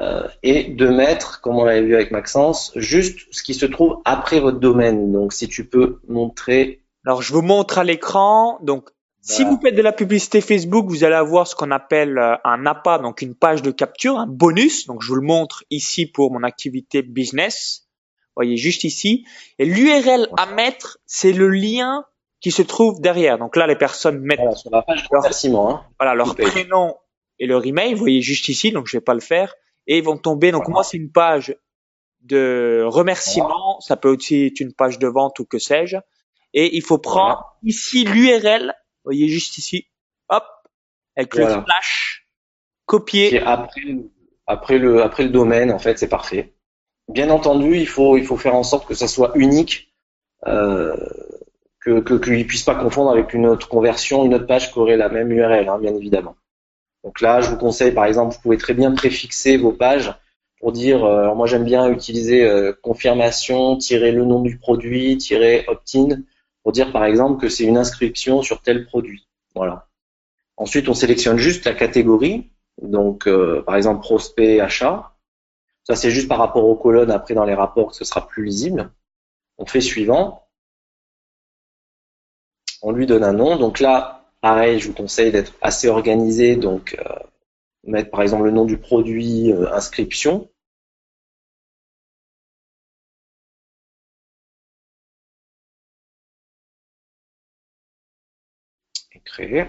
euh, 0.00 0.26
et 0.42 0.64
de 0.64 0.88
mettre, 0.88 1.40
comme 1.40 1.56
on 1.56 1.64
l'avait 1.64 1.82
vu 1.82 1.94
avec 1.94 2.10
Maxence, 2.10 2.72
juste 2.74 3.20
ce 3.30 3.42
qui 3.42 3.54
se 3.54 3.66
trouve 3.66 3.98
après 4.04 4.40
votre 4.40 4.58
domaine. 4.58 5.12
Donc 5.12 5.32
si 5.32 5.48
tu 5.48 5.68
peux 5.68 6.00
montrer. 6.08 6.82
Alors 7.06 7.22
je 7.22 7.32
vous 7.32 7.42
montre 7.42 7.78
à 7.78 7.84
l'écran. 7.84 8.58
Donc 8.62 8.90
si 9.20 9.44
vous 9.44 9.58
faites 9.62 9.74
de 9.74 9.82
la 9.82 9.92
publicité 9.92 10.40
Facebook, 10.40 10.86
vous 10.86 11.04
allez 11.04 11.14
avoir 11.14 11.46
ce 11.46 11.54
qu'on 11.54 11.70
appelle 11.70 12.18
euh, 12.18 12.34
un 12.44 12.66
APA, 12.66 12.98
donc 12.98 13.22
une 13.22 13.34
page 13.34 13.62
de 13.62 13.70
capture, 13.70 14.18
un 14.18 14.26
bonus. 14.26 14.86
Donc 14.86 15.02
je 15.02 15.08
vous 15.08 15.14
le 15.14 15.26
montre 15.26 15.64
ici 15.70 16.06
pour 16.06 16.32
mon 16.32 16.42
activité 16.42 17.02
business. 17.02 17.86
Vous 18.36 18.42
voyez 18.42 18.56
juste 18.56 18.82
ici. 18.82 19.24
Et 19.60 19.64
l'URL 19.64 20.28
à 20.36 20.46
mettre, 20.46 20.98
c'est 21.06 21.32
le 21.32 21.48
lien 21.48 22.04
qui 22.40 22.50
se 22.50 22.62
trouve 22.62 23.00
derrière. 23.00 23.38
Donc 23.38 23.56
là, 23.56 23.66
les 23.66 23.76
personnes 23.76 24.18
mettent 24.18 24.40
leur, 24.70 24.84
hein. 24.84 25.84
voilà, 25.98 26.14
leur 26.14 26.34
prénom 26.34 26.96
et 27.38 27.46
leur 27.46 27.64
email. 27.64 27.94
Vous 27.94 28.00
voyez 28.00 28.20
juste 28.20 28.48
ici, 28.48 28.72
donc 28.72 28.88
je 28.88 28.96
vais 28.96 29.00
pas 29.00 29.14
le 29.14 29.20
faire. 29.20 29.54
Et 29.86 29.98
ils 29.98 30.04
vont 30.04 30.16
tomber. 30.16 30.50
Donc 30.52 30.68
moi, 30.68 30.84
c'est 30.84 30.96
une 30.96 31.12
page 31.12 31.56
de 32.20 32.84
remerciement. 32.86 33.80
Ça 33.80 33.96
peut 33.96 34.08
aussi 34.14 34.46
être 34.46 34.60
une 34.60 34.72
page 34.72 34.98
de 34.98 35.06
vente 35.06 35.38
ou 35.40 35.44
que 35.44 35.58
sais-je. 35.58 35.96
Et 36.54 36.76
il 36.76 36.82
faut 36.82 36.98
prendre 36.98 37.56
ici 37.62 38.04
l'URL 38.04 38.74
voyez 39.04 39.28
juste 39.28 39.58
ici, 39.58 39.86
hop, 40.28 40.44
avec 41.16 41.34
le 41.36 41.46
flash, 41.46 42.28
copier. 42.86 43.40
après, 43.40 43.82
après 44.46 44.78
le, 44.78 45.02
après 45.02 45.24
le 45.24 45.30
domaine, 45.30 45.70
en 45.70 45.78
fait, 45.78 45.98
c'est 45.98 46.08
parfait. 46.08 46.54
Bien 47.08 47.30
entendu, 47.30 47.76
il 47.76 47.86
faut, 47.86 48.16
il 48.16 48.24
faut 48.24 48.36
faire 48.36 48.54
en 48.54 48.62
sorte 48.62 48.88
que 48.88 48.94
ça 48.94 49.08
soit 49.08 49.32
unique, 49.34 49.94
euh, 50.46 50.96
que 51.80 52.00
qu'il 52.18 52.38
ne 52.38 52.44
puisse 52.44 52.62
pas 52.62 52.74
confondre 52.74 53.10
avec 53.10 53.34
une 53.34 53.46
autre 53.46 53.68
conversion, 53.68 54.24
une 54.24 54.34
autre 54.34 54.46
page 54.46 54.72
qui 54.72 54.78
aurait 54.78 54.96
la 54.96 55.10
même 55.10 55.30
URL, 55.30 55.68
hein, 55.68 55.78
bien 55.78 55.94
évidemment. 55.94 56.34
Donc 57.04 57.20
là, 57.20 57.42
je 57.42 57.50
vous 57.50 57.58
conseille, 57.58 57.92
par 57.92 58.06
exemple, 58.06 58.34
vous 58.34 58.40
pouvez 58.40 58.56
très 58.56 58.72
bien 58.72 58.90
préfixer 58.92 59.58
vos 59.58 59.72
pages 59.72 60.14
pour 60.58 60.72
dire, 60.72 61.04
euh, 61.04 61.20
alors 61.20 61.36
moi 61.36 61.46
j'aime 61.46 61.64
bien 61.64 61.90
utiliser 61.90 62.42
euh, 62.42 62.72
confirmation, 62.82 63.76
tirer 63.76 64.12
le 64.12 64.24
nom 64.24 64.40
du 64.40 64.56
produit, 64.56 65.18
tirer 65.18 65.66
opt-in 65.68 66.22
pour 66.62 66.72
dire 66.72 66.90
par 66.90 67.04
exemple 67.04 67.38
que 67.38 67.50
c'est 67.50 67.64
une 67.64 67.76
inscription 67.76 68.40
sur 68.40 68.62
tel 68.62 68.86
produit. 68.86 69.28
Voilà. 69.54 69.86
Ensuite, 70.56 70.88
on 70.88 70.94
sélectionne 70.94 71.36
juste 71.36 71.66
la 71.66 71.74
catégorie, 71.74 72.50
donc 72.80 73.28
euh, 73.28 73.62
par 73.62 73.76
exemple 73.76 74.00
prospect, 74.00 74.60
achat. 74.60 75.12
Ça 75.82 75.96
c'est 75.96 76.10
juste 76.10 76.28
par 76.28 76.38
rapport 76.38 76.64
aux 76.64 76.76
colonnes 76.76 77.10
après 77.10 77.34
dans 77.34 77.44
les 77.44 77.54
rapports 77.54 77.90
que 77.90 77.96
ce 77.96 78.04
sera 78.06 78.26
plus 78.26 78.44
lisible. 78.44 78.90
on 79.58 79.66
fait 79.66 79.82
suivant. 79.82 80.48
On 82.80 82.92
lui 82.92 83.04
donne 83.04 83.24
un 83.24 83.34
nom. 83.34 83.56
Donc 83.56 83.80
là, 83.80 84.23
pareil, 84.44 84.78
je 84.78 84.88
vous 84.88 84.94
conseille 84.94 85.32
d'être 85.32 85.54
assez 85.62 85.88
organisé. 85.88 86.56
Donc, 86.56 86.96
euh, 86.98 87.18
mettre 87.84 88.10
par 88.10 88.22
exemple 88.22 88.44
le 88.44 88.50
nom 88.50 88.66
du 88.66 88.78
produit, 88.78 89.50
euh, 89.52 89.72
inscription. 89.72 90.50
Et 99.14 99.20
créer. 99.20 99.64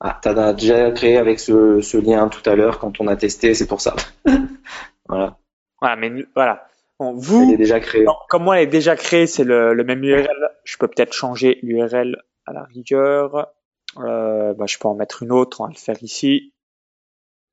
Ah, 0.00 0.18
tu 0.22 0.28
as 0.28 0.52
déjà 0.52 0.90
créé 0.92 1.16
avec 1.16 1.40
ce, 1.40 1.96
lien 1.98 2.28
tout 2.28 2.48
à 2.48 2.54
l'heure 2.54 2.78
quand 2.78 3.00
on 3.00 3.08
a 3.08 3.16
testé, 3.16 3.54
c'est 3.54 3.66
pour 3.66 3.80
ça. 3.80 3.96
voilà. 5.08 5.38
Voilà, 5.80 5.96
mais 5.96 6.24
voilà. 6.34 6.68
Vous, 6.98 7.52
est 7.52 7.56
déjà 7.56 7.80
créé. 7.80 8.06
comme 8.28 8.44
moi, 8.44 8.56
elle 8.56 8.68
est 8.68 8.70
déjà 8.70 8.96
créée, 8.96 9.26
c'est 9.26 9.44
le, 9.44 9.74
même 9.84 10.02
URL. 10.02 10.50
Je 10.64 10.76
peux 10.78 10.88
peut-être 10.88 11.12
changer 11.12 11.58
l'URL 11.62 12.22
à 12.46 12.52
la 12.52 12.64
rigueur. 12.64 13.48
Euh, 13.98 14.54
bah, 14.54 14.66
je 14.66 14.78
peux 14.78 14.88
en 14.88 14.94
mettre 14.94 15.22
une 15.22 15.32
autre. 15.32 15.60
On 15.60 15.64
va 15.64 15.70
le 15.70 15.78
faire 15.78 16.02
ici. 16.02 16.54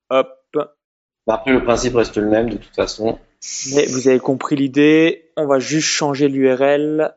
Hop. 0.09 0.29
Bah, 0.53 0.75
après, 1.27 1.51
le 1.51 1.63
principe 1.63 1.95
reste 1.95 2.17
le 2.17 2.29
même 2.29 2.49
de 2.49 2.57
toute 2.57 2.75
façon. 2.75 3.19
Mais 3.75 3.85
vous 3.87 4.07
avez 4.07 4.19
compris 4.19 4.55
l'idée. 4.55 5.31
On 5.35 5.45
va 5.45 5.59
juste 5.59 5.87
changer 5.87 6.29
l'URL. 6.29 7.13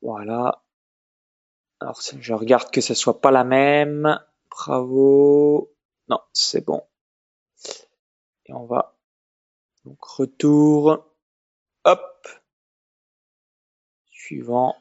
Voilà. 0.00 0.62
Alors, 1.80 2.00
je 2.18 2.32
regarde 2.32 2.70
que 2.70 2.80
ce 2.80 2.94
soit 2.94 3.20
pas 3.20 3.30
la 3.30 3.44
même. 3.44 4.18
Bravo. 4.50 5.74
Non, 6.08 6.20
c'est 6.32 6.64
bon. 6.64 6.82
Et 8.46 8.52
on 8.52 8.64
va 8.64 8.98
donc 9.84 10.02
retour. 10.02 11.07
Hop. 11.88 12.28
Suivant. 14.10 14.76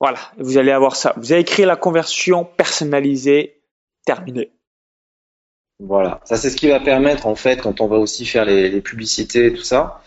Voilà, 0.00 0.18
vous 0.38 0.56
allez 0.56 0.70
avoir 0.70 0.96
ça. 0.96 1.12
Vous 1.18 1.32
avez 1.32 1.44
créé 1.44 1.66
la 1.66 1.76
conversion 1.76 2.46
personnalisée 2.46 3.62
terminée. 4.06 4.52
Voilà, 5.80 6.22
ça 6.24 6.38
c'est 6.38 6.48
ce 6.48 6.56
qui 6.56 6.68
va 6.68 6.80
permettre 6.80 7.26
en 7.26 7.34
fait 7.34 7.60
quand 7.60 7.82
on 7.82 7.88
va 7.88 7.98
aussi 7.98 8.24
faire 8.24 8.46
les, 8.46 8.80
publicités 8.80 9.46
et 9.46 9.52
tout 9.52 9.62
ça, 9.62 10.02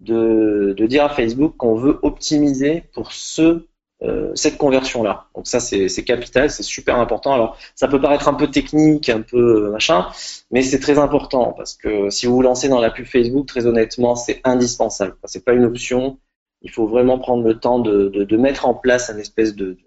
de, 0.00 0.74
de 0.76 0.86
dire 0.86 1.04
à 1.04 1.08
Facebook 1.08 1.56
qu'on 1.56 1.76
veut 1.76 1.98
optimiser 2.02 2.82
pour 2.92 3.12
ce 3.12 3.66
euh, 4.02 4.30
cette 4.36 4.58
conversion-là. 4.58 5.26
Donc 5.34 5.48
ça, 5.48 5.58
c'est 5.58 6.04
capital, 6.04 6.50
c'est 6.50 6.62
super 6.62 6.96
important. 7.00 7.32
Alors, 7.32 7.58
ça 7.74 7.88
peut 7.88 8.00
paraître 8.00 8.28
un 8.28 8.34
peu 8.34 8.48
technique, 8.48 9.08
un 9.08 9.22
peu 9.22 9.66
euh, 9.66 9.70
machin, 9.72 10.06
mais 10.52 10.62
c'est 10.62 10.78
très 10.78 10.98
important 10.98 11.52
parce 11.52 11.74
que 11.74 12.08
si 12.08 12.26
vous 12.26 12.36
vous 12.36 12.42
lancez 12.42 12.68
dans 12.68 12.80
la 12.80 12.90
pub 12.90 13.06
Facebook, 13.06 13.46
très 13.46 13.66
honnêtement, 13.66 14.14
c'est 14.14 14.40
indispensable. 14.44 15.16
C'est 15.24 15.44
pas 15.44 15.52
une 15.52 15.64
option. 15.64 16.18
Il 16.62 16.70
faut 16.70 16.86
vraiment 16.86 17.18
prendre 17.18 17.42
le 17.42 17.58
temps 17.58 17.80
de, 17.80 18.08
de, 18.08 18.22
de 18.22 18.36
mettre 18.36 18.66
en 18.66 18.74
place 18.74 19.10
un 19.10 19.18
espèce 19.18 19.54
de 19.54 19.78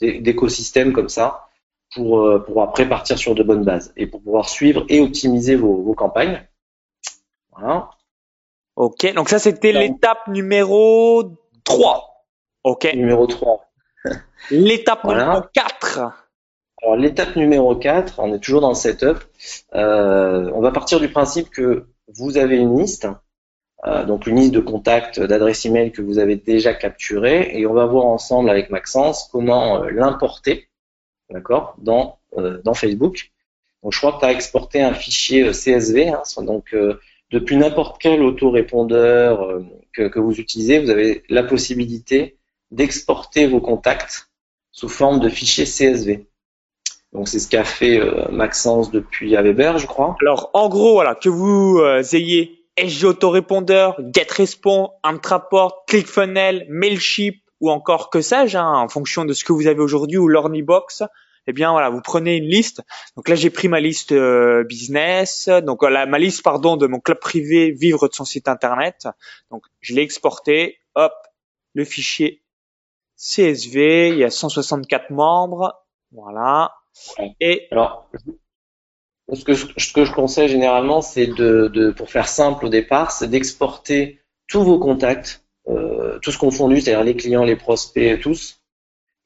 d'écosystème 0.00 0.92
comme 0.92 1.08
ça 1.08 1.48
pour, 1.94 2.20
euh, 2.20 2.38
pour 2.40 2.62
après 2.62 2.88
partir 2.88 3.16
sur 3.16 3.34
de 3.34 3.42
bonnes 3.42 3.64
bases 3.64 3.92
et 3.96 4.06
pour 4.06 4.20
pouvoir 4.22 4.48
suivre 4.48 4.84
et 4.88 5.00
optimiser 5.00 5.54
vos, 5.54 5.82
vos 5.82 5.94
campagnes. 5.94 6.46
Voilà. 7.52 7.90
Ok, 8.76 9.12
donc 9.14 9.28
ça 9.28 9.38
c'était 9.38 9.72
l'étape 9.72 10.26
numéro 10.28 11.38
3. 11.64 12.13
Ok. 12.64 12.88
Numéro 12.94 13.26
3. 13.26 13.70
L'étape 14.50 15.04
numéro 15.04 15.42
4. 15.52 16.00
Alors 16.82 16.96
l'étape 16.96 17.36
numéro 17.36 17.76
4, 17.76 18.20
on 18.20 18.32
est 18.32 18.38
toujours 18.38 18.62
dans 18.62 18.70
le 18.70 18.74
setup. 18.74 19.18
Euh, 19.74 20.50
on 20.54 20.62
va 20.62 20.70
partir 20.70 20.98
du 20.98 21.10
principe 21.10 21.50
que 21.50 21.84
vous 22.08 22.38
avez 22.38 22.56
une 22.56 22.78
liste, 22.78 23.06
euh, 23.86 24.06
donc 24.06 24.26
une 24.26 24.36
liste 24.36 24.52
de 24.52 24.60
contacts, 24.60 25.20
d'adresses 25.20 25.66
email 25.66 25.92
que 25.92 26.00
vous 26.00 26.18
avez 26.18 26.36
déjà 26.36 26.72
capturées, 26.72 27.50
et 27.52 27.66
on 27.66 27.74
va 27.74 27.84
voir 27.84 28.06
ensemble 28.06 28.48
avec 28.48 28.70
Maxence 28.70 29.28
comment 29.30 29.82
euh, 29.82 29.90
l'importer, 29.90 30.70
d'accord, 31.28 31.76
dans 31.78 32.18
dans 32.64 32.74
Facebook. 32.74 33.30
Donc 33.82 33.92
je 33.92 33.98
crois 33.98 34.12
que 34.12 34.20
tu 34.20 34.24
as 34.24 34.32
exporté 34.32 34.82
un 34.82 34.94
fichier 34.94 35.50
CSV, 35.50 36.08
hein, 36.08 36.22
donc 36.38 36.74
depuis 37.30 37.56
n'importe 37.56 38.00
quel 38.00 38.22
autorépondeur 38.22 39.60
que, 39.92 40.08
que 40.08 40.18
vous 40.18 40.40
utilisez, 40.40 40.80
vous 40.80 40.90
avez 40.90 41.22
la 41.28 41.44
possibilité 41.44 42.38
d'exporter 42.70 43.46
vos 43.46 43.60
contacts 43.60 44.28
sous 44.72 44.88
forme 44.88 45.20
de 45.20 45.28
fichier 45.28 45.64
CSV. 45.64 46.26
Donc 47.12 47.28
c'est 47.28 47.38
ce 47.38 47.48
qu'a 47.48 47.64
fait 47.64 48.00
euh, 48.00 48.28
Maxence 48.30 48.90
depuis 48.90 49.34
Weber, 49.34 49.78
je 49.78 49.86
crois. 49.86 50.16
Alors 50.20 50.50
en 50.52 50.68
gros, 50.68 50.94
voilà, 50.94 51.14
que 51.14 51.28
vous 51.28 51.78
euh, 51.78 52.02
ayez 52.12 52.66
SG 52.76 53.04
Autorépondeur, 53.04 53.96
GetRespond, 54.12 54.90
Antraport, 55.04 55.84
ClickFunnels, 55.86 56.66
Mailchimp 56.68 57.36
ou 57.60 57.70
encore 57.70 58.10
que 58.10 58.20
sais-je, 58.20 58.58
hein, 58.58 58.78
en 58.78 58.88
fonction 58.88 59.24
de 59.24 59.32
ce 59.32 59.44
que 59.44 59.52
vous 59.52 59.68
avez 59.68 59.80
aujourd'hui 59.80 60.18
ou 60.18 60.26
l'Ornibox, 60.26 61.04
eh 61.46 61.52
bien 61.52 61.70
voilà, 61.70 61.88
vous 61.88 62.00
prenez 62.00 62.36
une 62.36 62.48
liste. 62.48 62.82
Donc 63.16 63.28
là 63.28 63.36
j'ai 63.36 63.50
pris 63.50 63.68
ma 63.68 63.78
liste 63.78 64.10
euh, 64.10 64.64
business, 64.64 65.48
donc 65.62 65.84
la, 65.84 66.06
ma 66.06 66.18
liste 66.18 66.42
pardon 66.42 66.76
de 66.76 66.88
mon 66.88 66.98
club 66.98 67.20
privé 67.20 67.70
vivre 67.70 68.08
de 68.08 68.14
son 68.14 68.24
site 68.24 68.48
internet. 68.48 69.06
Donc 69.52 69.64
je 69.80 69.94
l'ai 69.94 70.02
exporté, 70.02 70.78
hop, 70.96 71.12
le 71.74 71.84
fichier 71.84 72.42
CSV, 73.16 74.10
il 74.10 74.18
y 74.18 74.24
a 74.24 74.30
164 74.30 75.10
membres, 75.10 75.84
voilà. 76.12 76.74
Et 77.40 77.68
alors, 77.70 78.10
ce 79.32 79.44
que, 79.44 79.54
je, 79.54 79.66
ce 79.76 79.92
que 79.92 80.04
je 80.04 80.12
conseille 80.12 80.48
généralement, 80.48 81.02
c'est 81.02 81.26
de, 81.26 81.68
de, 81.68 81.90
pour 81.90 82.10
faire 82.10 82.28
simple 82.28 82.66
au 82.66 82.68
départ, 82.68 83.10
c'est 83.10 83.28
d'exporter 83.28 84.20
tous 84.48 84.62
vos 84.62 84.78
contacts, 84.78 85.44
euh, 85.68 86.18
tous 86.20 86.36
confondus, 86.36 86.82
c'est-à-dire 86.82 87.04
les 87.04 87.16
clients, 87.16 87.44
les 87.44 87.56
prospects, 87.56 88.20
tous. 88.20 88.60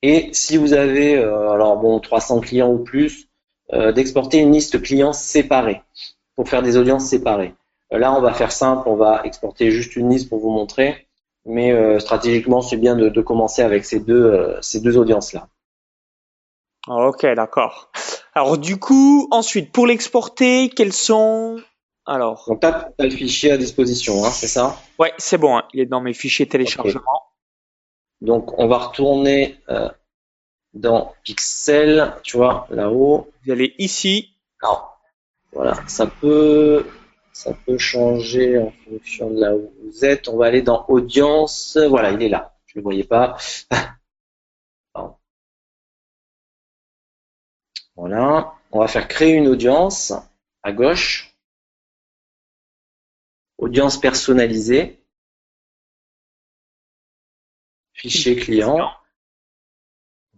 Et 0.02 0.30
si 0.32 0.56
vous 0.56 0.74
avez, 0.74 1.16
euh, 1.16 1.50
alors 1.50 1.76
bon, 1.78 1.98
300 1.98 2.40
clients 2.40 2.70
ou 2.70 2.78
plus, 2.78 3.28
euh, 3.72 3.92
d'exporter 3.92 4.38
une 4.38 4.52
liste 4.52 4.80
clients 4.80 5.12
séparée 5.12 5.82
pour 6.36 6.48
faire 6.48 6.62
des 6.62 6.76
audiences 6.76 7.06
séparées. 7.06 7.54
Euh, 7.92 7.98
là, 7.98 8.14
on 8.14 8.20
va 8.20 8.32
faire 8.32 8.52
simple, 8.52 8.88
on 8.88 8.96
va 8.96 9.22
exporter 9.24 9.70
juste 9.70 9.96
une 9.96 10.10
liste 10.10 10.28
pour 10.28 10.38
vous 10.38 10.50
montrer 10.50 11.07
mais 11.48 11.72
euh, 11.72 11.98
stratégiquement, 11.98 12.60
c'est 12.60 12.76
bien 12.76 12.94
de, 12.94 13.20
commencer 13.20 13.62
avec 13.62 13.84
ces 13.84 13.98
deux, 13.98 14.22
euh, 14.22 14.58
ces 14.62 14.80
deux 14.80 14.96
audiences-là. 14.96 15.48
Ok, 16.86 17.26
d'accord. 17.34 17.90
Alors 18.34 18.58
du 18.58 18.78
coup, 18.78 19.26
ensuite, 19.30 19.72
pour 19.72 19.86
l'exporter, 19.86 20.68
quels 20.68 20.92
sont 20.92 21.56
alors? 22.06 22.44
Donc, 22.48 22.60
tu 22.60 22.66
as, 22.66 22.92
le 22.98 23.10
fichier 23.10 23.50
à 23.52 23.58
disposition, 23.58 24.24
hein, 24.24 24.30
c'est 24.30 24.46
ça? 24.46 24.76
Ouais, 24.98 25.12
c'est 25.18 25.36
bon, 25.36 25.58
hein. 25.58 25.64
il 25.74 25.80
est 25.80 25.86
dans 25.86 26.00
mes 26.00 26.14
fichiers 26.14 26.46
téléchargement. 26.46 27.22
Donc, 28.20 28.58
on 28.58 28.66
va 28.66 28.78
retourner 28.78 29.60
euh, 29.68 29.90
dans 30.74 31.12
Pixel, 31.22 32.14
tu 32.22 32.36
vois, 32.36 32.66
là-haut. 32.70 33.30
Vous 33.44 33.52
allez 33.52 33.74
ici. 33.78 34.34
Alors, 34.62 35.00
voilà, 35.52 35.74
ça 35.86 36.06
peut 36.06 36.86
ça 37.32 37.54
peut 37.54 37.78
changer 37.78 38.58
en 38.58 38.72
fonction 38.84 39.30
de 39.30 39.40
là 39.40 39.54
où 39.54 39.72
vous 39.82 40.04
êtes. 40.04 40.28
On 40.28 40.36
va 40.36 40.46
aller 40.46 40.62
dans 40.62 40.84
audience. 40.88 41.76
Voilà, 41.76 42.10
il 42.10 42.22
est 42.22 42.28
là. 42.28 42.56
Je 42.66 42.78
ne 42.78 42.80
le 42.80 42.82
voyais 42.84 43.04
pas. 43.04 43.36
Voilà. 47.98 48.54
On 48.70 48.78
va 48.78 48.86
faire 48.86 49.08
créer 49.08 49.32
une 49.32 49.48
audience 49.48 50.12
à 50.62 50.70
gauche. 50.70 51.34
Audience 53.58 54.00
personnalisée. 54.00 55.02
Fichier 57.92 58.36
client. 58.36 58.88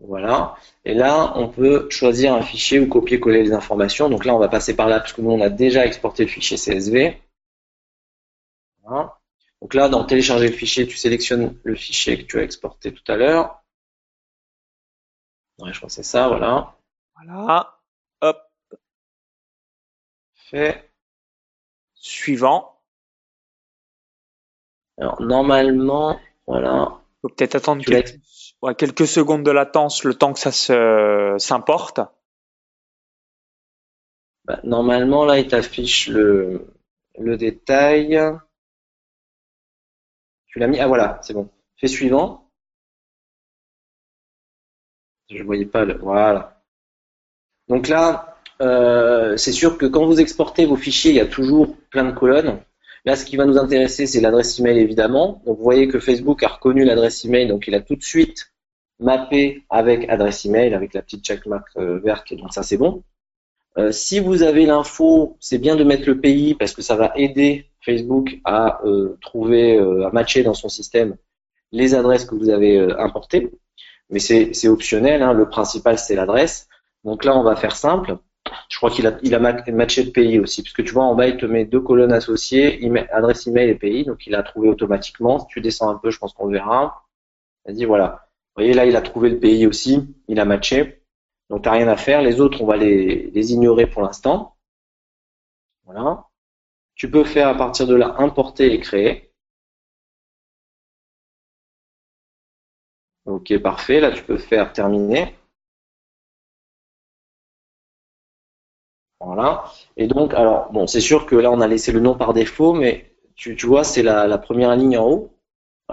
Voilà. 0.03 0.57
Et 0.85 0.95
là, 0.95 1.33
on 1.37 1.49
peut 1.49 1.89
choisir 1.91 2.35
un 2.35 2.43
fichier 2.43 2.81
ou 2.81 2.89
copier-coller 2.89 3.43
les 3.43 3.53
informations. 3.53 4.09
Donc 4.09 4.25
là, 4.25 4.35
on 4.35 4.39
va 4.39 4.49
passer 4.49 4.75
par 4.75 4.89
là 4.89 4.99
parce 5.01 5.13
que 5.13 5.21
nous, 5.21 5.31
on 5.31 5.41
a 5.41 5.51
déjà 5.51 5.85
exporté 5.87 6.25
le 6.25 6.31
fichier 6.31 6.57
CSV. 6.57 7.21
Voilà. 8.83 9.19
Donc 9.61 9.75
là, 9.75 9.89
dans 9.89 10.05
télécharger 10.05 10.49
le 10.49 10.55
fichier, 10.55 10.87
tu 10.87 10.97
sélectionnes 10.97 11.59
le 11.65 11.75
fichier 11.75 12.17
que 12.19 12.27
tu 12.27 12.39
as 12.39 12.43
exporté 12.43 12.95
tout 12.95 13.13
à 13.13 13.17
l'heure. 13.17 13.63
Ouais, 15.59 15.73
je 15.73 15.79
crois 15.79 15.89
que 15.89 15.95
c'est 15.95 16.03
ça, 16.03 16.29
voilà. 16.29 16.75
Voilà. 17.15 17.79
Hop. 18.23 18.39
Fait. 20.35 20.91
Suivant. 21.95 22.81
Alors, 24.97 25.21
normalement, 25.21 26.19
voilà. 26.47 27.01
Faut 27.21 27.29
peut-être 27.29 27.57
attendre 27.57 27.85
quelques, 27.85 28.19
ouais, 28.63 28.75
quelques 28.75 29.07
secondes 29.07 29.45
de 29.45 29.51
latence, 29.51 30.05
le 30.05 30.15
temps 30.15 30.33
que 30.33 30.41
ça 30.41 30.53
s'importe. 31.39 32.01
Bah, 34.45 34.61
normalement, 34.65 35.25
là, 35.25 35.39
il 35.39 35.49
t'affiche 35.49 36.09
le, 36.09 36.67
détail. 37.17 38.21
Tu 40.47 40.59
l'as 40.59 40.67
mis? 40.67 40.81
Ah 40.81 40.89
voilà, 40.89 41.21
c'est 41.23 41.35
bon. 41.35 41.49
Fais 41.77 41.87
suivant. 41.87 42.51
Je 45.31 45.43
voyais 45.45 45.67
pas 45.67 45.85
le. 45.85 45.97
Voilà. 45.99 46.61
Donc 47.69 47.87
là, 47.87 48.37
euh, 48.61 49.37
c'est 49.37 49.53
sûr 49.53 49.79
que 49.79 49.87
quand 49.87 50.05
vous 50.05 50.21
exportez 50.21 50.67
vos 50.67 50.77
fichiers, 50.77 51.13
il 51.13 51.17
y 51.17 51.21
a 51.21 51.27
toujours 51.27 51.77
plein 51.91 52.05
de 52.05 52.13
colonnes. 52.13 52.61
Là, 53.05 53.17
ce 53.17 53.25
qui 53.25 53.37
va 53.37 53.47
nous 53.47 53.57
intéresser, 53.57 54.07
c'est 54.07 54.21
l'adresse 54.21 54.59
email 54.59 54.79
évidemment. 54.79 55.43
Donc, 55.47 55.59
vous 55.59 55.63
voyez 55.63 55.89
que 55.89 56.01
Facebook 56.01 56.43
a 56.43 56.49
reconnu 56.49 56.85
l'adresse 56.85 57.25
email, 57.25 57.47
donc 57.47 57.67
il 57.69 57.75
a 57.75 57.81
tout 57.81 57.97
de 57.97 58.03
suite 58.03 58.50
mappé 59.01 59.65
avec 59.71 60.09
adresse 60.09 60.45
email, 60.45 60.75
avec 60.75 60.95
la 60.95 61.03
petite 61.03 61.25
checkmark 61.25 61.67
euh, 61.77 61.99
verte. 61.99 62.35
Donc 62.35 62.53
ça, 62.53 62.63
c'est 62.63 62.77
bon. 62.77 63.03
Euh, 63.79 63.93
si 63.93 64.21
vous 64.21 64.43
avez 64.43 64.67
l'info, 64.67 65.37
c'est 65.41 65.59
bien 65.59 65.77
de 65.77 65.85
mettre 65.85 66.07
le 66.07 66.21
pays 66.21 66.55
parce 66.55 66.73
que 66.73 66.83
ça 66.83 66.97
va 66.97 67.13
aider 67.17 67.67
Facebook 67.81 68.39
à 68.45 68.85
euh, 68.85 69.17
trouver, 69.21 69.79
à 69.79 70.11
matcher 70.13 70.43
dans 70.43 70.55
son 70.55 70.69
système 70.69 71.17
les 71.73 71.95
adresses 71.95 72.25
que 72.25 72.35
vous 72.35 72.51
avez 72.51 72.79
importées. 72.99 73.51
Mais 74.11 74.19
c'est 74.19 74.69
optionnel. 74.69 75.23
Hein. 75.23 75.33
Le 75.33 75.49
principal, 75.49 75.99
c'est 75.99 76.17
l'adresse. 76.17 76.69
Donc 77.05 77.25
là, 77.25 77.37
on 77.37 77.45
va 77.45 77.57
faire 77.57 77.77
simple. 77.77 78.19
Je 78.69 78.77
crois 78.77 78.91
qu'il 78.91 79.07
a, 79.07 79.17
il 79.23 79.35
a 79.35 79.39
matché 79.39 80.03
le 80.03 80.11
pays 80.11 80.41
aussi, 80.41 80.63
parce 80.63 80.73
que 80.73 80.83
tu 80.83 80.93
vois, 80.93 81.05
en 81.05 81.15
bas, 81.15 81.29
il 81.29 81.37
te 81.37 81.47
met 81.47 81.65
deux 81.65 81.81
colonnes 81.81 82.13
associées, 82.13 82.81
adresse 83.13 83.47
email 83.47 83.69
et 83.69 83.75
pays, 83.77 84.05
donc 84.05 84.27
il 84.27 84.35
a 84.35 84.43
trouvé 84.43 84.69
automatiquement. 84.69 85.39
Si 85.39 85.47
tu 85.49 85.61
descends 85.61 85.91
un 85.91 85.97
peu, 85.97 86.11
je 86.11 86.19
pense 86.19 86.33
qu'on 86.33 86.49
verra. 86.49 87.05
Il 87.69 87.75
dit 87.75 87.85
voilà. 87.85 88.30
Vous 88.57 88.63
voyez, 88.63 88.75
là, 88.75 88.85
il 88.87 88.97
a 88.97 89.03
trouvé 89.03 89.31
le 89.31 89.39
pays 89.41 89.67
aussi, 89.67 90.15
il 90.29 90.41
a 90.41 90.45
matché. 90.45 91.03
Donc, 91.51 91.63
tu 91.63 91.69
n'as 91.69 91.75
rien 91.75 91.89
à 91.89 91.97
faire. 91.97 92.23
Les 92.23 92.41
autres, 92.41 92.63
on 92.63 92.67
va 92.67 92.77
les, 92.77 93.53
ignorer 93.53 93.87
pour 93.87 94.03
l'instant. 94.03 94.57
Voilà. 95.85 96.27
Tu 96.95 97.11
peux 97.11 97.25
faire 97.25 97.49
à 97.49 97.57
partir 97.57 97.87
de 97.87 97.95
là 97.95 98.17
importer 98.19 98.73
et 98.73 98.81
créer. 98.81 99.33
Ok, 103.25 103.57
parfait. 103.63 104.01
Là, 104.01 104.11
tu 104.13 104.23
peux 104.25 104.39
faire 104.39 104.73
terminer. 104.73 105.35
Voilà. 109.21 109.65
Et 109.97 110.07
donc, 110.07 110.35
alors, 110.35 110.73
bon, 110.73 110.87
c'est 110.87 111.01
sûr 111.01 111.27
que 111.27 111.37
là, 111.37 111.51
on 111.51 111.61
a 111.61 111.69
laissé 111.69 111.93
le 111.93 112.01
nom 112.01 112.17
par 112.17 112.33
défaut, 112.33 112.73
mais 112.73 113.15
tu, 113.35 113.55
vois, 113.67 113.85
c'est 113.85 114.03
la, 114.03 114.39
première 114.39 114.75
ligne 114.77 114.99
en 114.99 115.09
haut. 115.09 115.35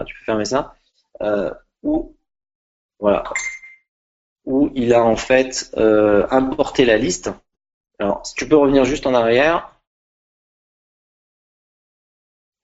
tu 0.06 0.16
peux 0.16 0.26
fermer 0.26 0.46
ça. 0.46 0.76
Euh, 1.22 1.54
voilà, 3.00 3.24
où 4.46 4.72
il 4.76 4.94
a 4.94 5.04
en 5.04 5.16
fait 5.16 5.72
euh, 5.78 6.28
importé 6.32 6.86
la 6.86 6.98
liste. 6.98 7.32
Alors, 8.00 8.26
si 8.26 8.36
tu 8.36 8.48
peux 8.48 8.56
revenir 8.56 8.86
juste 8.86 9.06
en 9.06 9.14
arrière. 9.14 9.74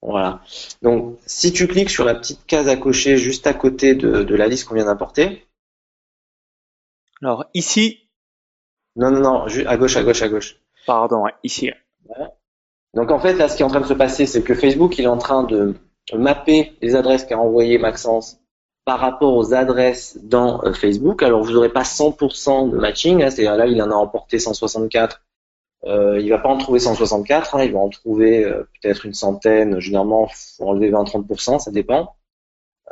Voilà. 0.00 0.42
Donc, 0.82 1.18
si 1.26 1.52
tu 1.52 1.66
cliques 1.66 1.90
sur 1.90 2.04
la 2.04 2.14
petite 2.14 2.44
case 2.46 2.68
à 2.68 2.76
cocher 2.76 3.16
juste 3.16 3.46
à 3.46 3.54
côté 3.54 3.94
de, 3.94 4.22
de 4.22 4.34
la 4.34 4.48
liste 4.48 4.66
qu'on 4.66 4.74
vient 4.74 4.84
d'importer. 4.84 5.46
Alors, 7.22 7.46
ici, 7.54 8.04
non, 8.96 9.10
non, 9.10 9.20
non, 9.20 9.46
à 9.66 9.76
gauche, 9.76 9.96
à 9.96 10.02
gauche, 10.02 10.22
à 10.22 10.28
gauche. 10.28 10.56
Pardon, 10.86 11.24
ici. 11.42 11.70
Donc 12.94 13.10
en 13.10 13.18
fait, 13.18 13.34
là, 13.34 13.48
ce 13.48 13.56
qui 13.56 13.62
est 13.62 13.66
en 13.66 13.70
train 13.70 13.80
de 13.80 13.86
se 13.86 13.94
passer, 13.94 14.26
c'est 14.26 14.42
que 14.42 14.54
Facebook, 14.54 14.98
il 14.98 15.04
est 15.04 15.08
en 15.08 15.18
train 15.18 15.42
de 15.42 15.74
mapper 16.12 16.76
les 16.80 16.94
adresses 16.94 17.24
qu'a 17.24 17.38
envoyé 17.38 17.78
Maxence 17.78 18.38
par 18.84 19.00
rapport 19.00 19.34
aux 19.34 19.54
adresses 19.54 20.18
dans 20.22 20.62
euh, 20.64 20.72
Facebook. 20.72 21.22
Alors 21.22 21.42
vous 21.42 21.52
n'aurez 21.52 21.70
pas 21.70 21.82
100% 21.82 22.70
de 22.70 22.76
matching, 22.76 23.22
hein, 23.22 23.30
c'est-à-dire 23.30 23.56
là, 23.56 23.66
il 23.66 23.80
en 23.82 23.90
a 23.90 23.94
emporté 23.94 24.38
164. 24.38 25.22
Euh, 25.86 26.18
il 26.20 26.30
va 26.30 26.38
pas 26.38 26.48
en 26.48 26.56
trouver 26.56 26.78
164, 26.78 27.56
hein, 27.56 27.64
il 27.64 27.72
va 27.72 27.78
en 27.78 27.90
trouver 27.90 28.44
euh, 28.44 28.66
peut-être 28.80 29.04
une 29.04 29.14
centaine. 29.14 29.80
Généralement, 29.80 30.28
faut 30.28 30.68
enlever 30.68 30.90
20-30%, 30.90 31.58
ça 31.60 31.70
dépend. 31.70 32.14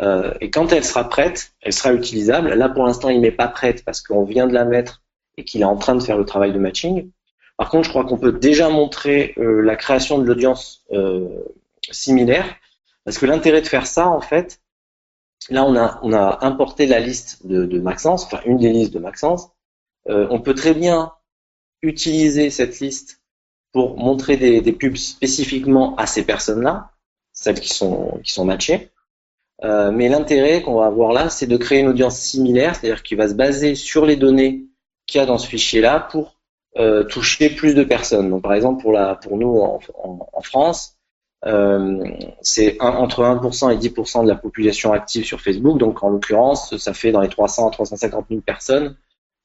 Euh, 0.01 0.33
et 0.41 0.51
quand 0.51 0.73
elle 0.73 0.85
sera 0.85 1.09
prête, 1.09 1.53
elle 1.63 1.73
sera 1.73 1.93
utilisable. 1.93 2.53
Là, 2.53 2.69
pour 2.69 2.85
l'instant, 2.85 3.09
il 3.09 3.21
n'est 3.21 3.31
pas 3.31 3.49
prête 3.49 3.85
parce 3.85 4.01
qu'on 4.03 4.25
vient 4.25 4.47
de 4.47 4.55
la 4.55 4.65
mettre 4.65 5.03
et 5.37 5.45
qu'il 5.45 5.63
est 5.63 5.67
en 5.67 5.77
train 5.77 5.95
de 5.95 6.03
faire 6.03 6.19
le 6.19 6.25
travail 6.25 6.53
de 6.53 6.59
matching. 6.59 7.11
Par 7.57 7.71
contre, 7.71 7.85
je 7.85 7.91
crois 7.91 8.05
qu'on 8.05 8.19
peut 8.19 8.33
déjà 8.33 8.69
montrer 8.69 9.35
la 9.37 9.77
création 9.77 10.19
de 10.19 10.25
l'audience 10.25 10.85
similaire, 11.91 12.47
parce 13.05 13.19
que 13.19 13.27
l'intérêt 13.27 13.61
de 13.61 13.67
faire 13.67 13.87
ça, 13.87 14.09
en 14.09 14.21
fait, 14.21 14.61
là, 15.51 15.65
on 15.65 16.13
a, 16.13 16.39
importé 16.45 16.87
la 16.87 17.01
liste 17.01 17.47
de, 17.47 17.65
de 17.65 17.81
Maxence, 17.81 18.25
enfin 18.25 18.41
une 18.47 18.59
des 18.59 18.73
listes 18.73 18.93
de 18.93 18.99
Maxence. 18.99 19.51
Euh, 20.09 20.27
on 20.31 20.41
peut 20.41 20.55
très 20.55 20.75
bien 20.75 21.13
utiliser 21.83 22.51
cette 22.51 22.81
liste 22.81 23.23
pour 23.73 23.97
montrer 23.97 24.37
des, 24.37 24.73
pubs 24.73 24.97
spécifiquement 24.97 25.97
à 25.97 26.07
ces 26.07 26.25
personnes-là, 26.25 26.91
celles 27.33 27.61
qui 27.61 27.71
sont, 27.71 28.21
matchées. 28.45 28.91
Euh, 29.65 29.91
mais 29.91 30.09
l'intérêt 30.09 30.63
qu'on 30.63 30.75
va 30.75 30.87
avoir 30.87 31.13
là, 31.13 31.31
c'est 31.31 31.47
de 31.47 31.57
créer 31.57 31.81
une 31.81 31.89
audience 31.89 32.19
similaire, 32.19 32.75
c'est-à-dire 32.75 33.03
qui 33.03 33.15
va 33.15 33.29
se 33.29 33.35
baser 33.35 33.75
sur 33.75 34.05
les 34.05 34.17
données 34.17 34.67
qu'il 35.07 35.21
y 35.21 35.23
a 35.23 35.27
dans 35.27 35.39
ce 35.39 35.47
fichier-là 35.47 36.01
pour 36.11 36.37
euh, 36.79 37.05
toucher 37.05 37.51
plus 37.51 37.75
de 37.75 37.85
personnes. 37.85 38.31
Donc, 38.31 38.43
par 38.43 38.55
exemple, 38.55 38.83
pour, 38.83 39.37
nous 39.37 39.61
en, 39.61 40.43
France, 40.43 40.99
euh, 41.45 42.05
c'est 42.41 42.81
entre 42.81 43.25
1% 43.25 43.73
et 43.73 43.77
10% 43.77 44.23
de 44.23 44.29
la 44.29 44.37
population 44.37 44.93
active 44.93 45.25
sur 45.25 45.41
Facebook. 45.41 45.79
Donc, 45.79 46.03
en 46.03 46.11
l'occurrence, 46.11 46.77
ça 46.77 46.95
fait 46.95 47.13
dans 47.13 47.21
les 47.21 47.29
300 47.29 47.69
à 47.69 47.71
350 47.71 48.27
000 48.29 48.41
personnes, 48.41 48.97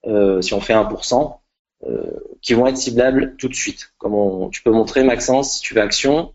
euh, 0.05 0.41
si 0.41 0.53
on 0.53 0.61
fait 0.61 0.73
1%, 0.73 1.39
euh, 1.85 2.11
qui 2.41 2.53
vont 2.53 2.67
être 2.67 2.77
ciblables 2.77 3.35
tout 3.37 3.47
de 3.47 3.55
suite. 3.55 3.93
Comme 3.97 4.49
tu 4.51 4.61
peux 4.61 4.71
montrer, 4.71 5.03
Maxence, 5.03 5.55
si 5.55 5.61
tu 5.61 5.73
veux 5.73 5.81
action. 5.81 6.33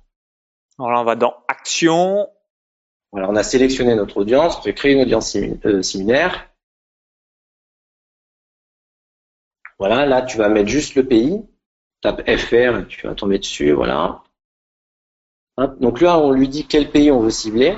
Alors 0.79 0.91
là, 0.91 1.01
on 1.01 1.05
va 1.05 1.17
dans 1.17 1.35
action. 1.49 2.29
Voilà, 3.13 3.29
on 3.29 3.37
a 3.37 3.43
sélectionné 3.43 3.95
notre 3.95 4.17
audience, 4.17 4.57
on 4.59 4.63
fait 4.63 4.75
créer 4.75 4.93
une 4.93 5.03
audience 5.03 5.37
euh, 5.37 5.83
similaire. 5.83 6.49
Voilà, 9.79 10.07
là, 10.07 10.23
tu 10.23 10.39
vas 10.39 10.49
mettre 10.49 10.71
juste 10.71 10.95
le 10.95 11.07
pays. 11.07 11.45
Tape 12.01 12.23
FR, 12.29 12.87
tu 12.89 13.07
vas 13.07 13.15
tomber 13.15 13.39
dessus, 13.39 13.73
voilà. 13.73 14.23
Donc 15.81 16.01
là, 16.01 16.19
on 16.19 16.31
lui 16.31 16.49
dit 16.49 16.67
quel 16.67 16.91
pays 16.91 17.11
on 17.11 17.21
veut 17.21 17.31
cibler. 17.31 17.77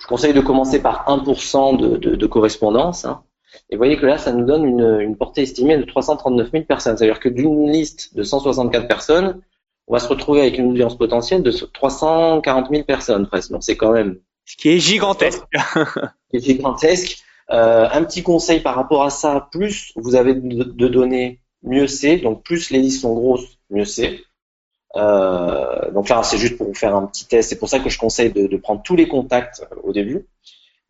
Je 0.00 0.06
conseille 0.06 0.32
de 0.32 0.40
commencer 0.40 0.80
par 0.80 1.06
1% 1.08 1.76
de, 1.76 1.96
de, 1.96 2.14
de, 2.14 2.26
correspondance. 2.26 3.04
Hein. 3.04 3.22
Et 3.70 3.76
vous 3.76 3.78
voyez 3.78 3.96
que 3.96 4.06
là, 4.06 4.18
ça 4.18 4.32
nous 4.32 4.46
donne 4.46 4.64
une, 4.64 5.00
une 5.00 5.16
portée 5.16 5.42
estimée 5.42 5.76
de 5.76 5.82
339 5.82 6.50
000 6.52 6.64
personnes. 6.64 6.96
C'est-à-dire 6.96 7.20
que 7.20 7.28
d'une 7.28 7.70
liste 7.70 8.14
de 8.14 8.22
164 8.22 8.86
personnes, 8.86 9.40
on 9.88 9.94
va 9.94 9.98
se 9.98 10.08
retrouver 10.08 10.42
avec 10.42 10.58
une 10.58 10.70
audience 10.70 10.96
potentielle 10.96 11.42
de 11.42 11.50
340 11.50 12.68
000 12.70 12.84
personnes 12.84 13.26
presque. 13.26 13.50
Donc 13.50 13.64
c'est 13.64 13.76
quand 13.76 13.92
même... 13.92 14.18
Ce 14.44 14.56
qui 14.56 14.70
est 14.70 14.78
gigantesque. 14.78 15.42
Gigantesque. 16.32 17.22
Euh, 17.50 17.88
un 17.90 18.04
petit 18.04 18.22
conseil 18.22 18.60
par 18.60 18.74
rapport 18.74 19.02
à 19.02 19.10
ça, 19.10 19.48
plus 19.50 19.92
vous 19.96 20.14
avez 20.14 20.34
de, 20.34 20.88
données, 20.88 21.40
mieux 21.62 21.86
c'est. 21.86 22.18
Donc 22.18 22.42
plus 22.44 22.70
les 22.70 22.78
listes 22.78 23.02
sont 23.02 23.14
grosses, 23.14 23.58
mieux 23.70 23.84
c'est. 23.84 24.20
Euh, 24.96 25.90
donc 25.92 26.08
là, 26.08 26.22
c'est 26.22 26.38
juste 26.38 26.56
pour 26.56 26.66
vous 26.66 26.74
faire 26.74 26.94
un 26.94 27.06
petit 27.06 27.26
test. 27.26 27.50
C'est 27.50 27.58
pour 27.58 27.68
ça 27.68 27.80
que 27.80 27.90
je 27.90 27.98
conseille 27.98 28.32
de, 28.32 28.56
prendre 28.56 28.82
tous 28.82 28.96
les 28.96 29.08
contacts 29.08 29.66
euh, 29.72 29.76
au 29.82 29.92
début. 29.92 30.26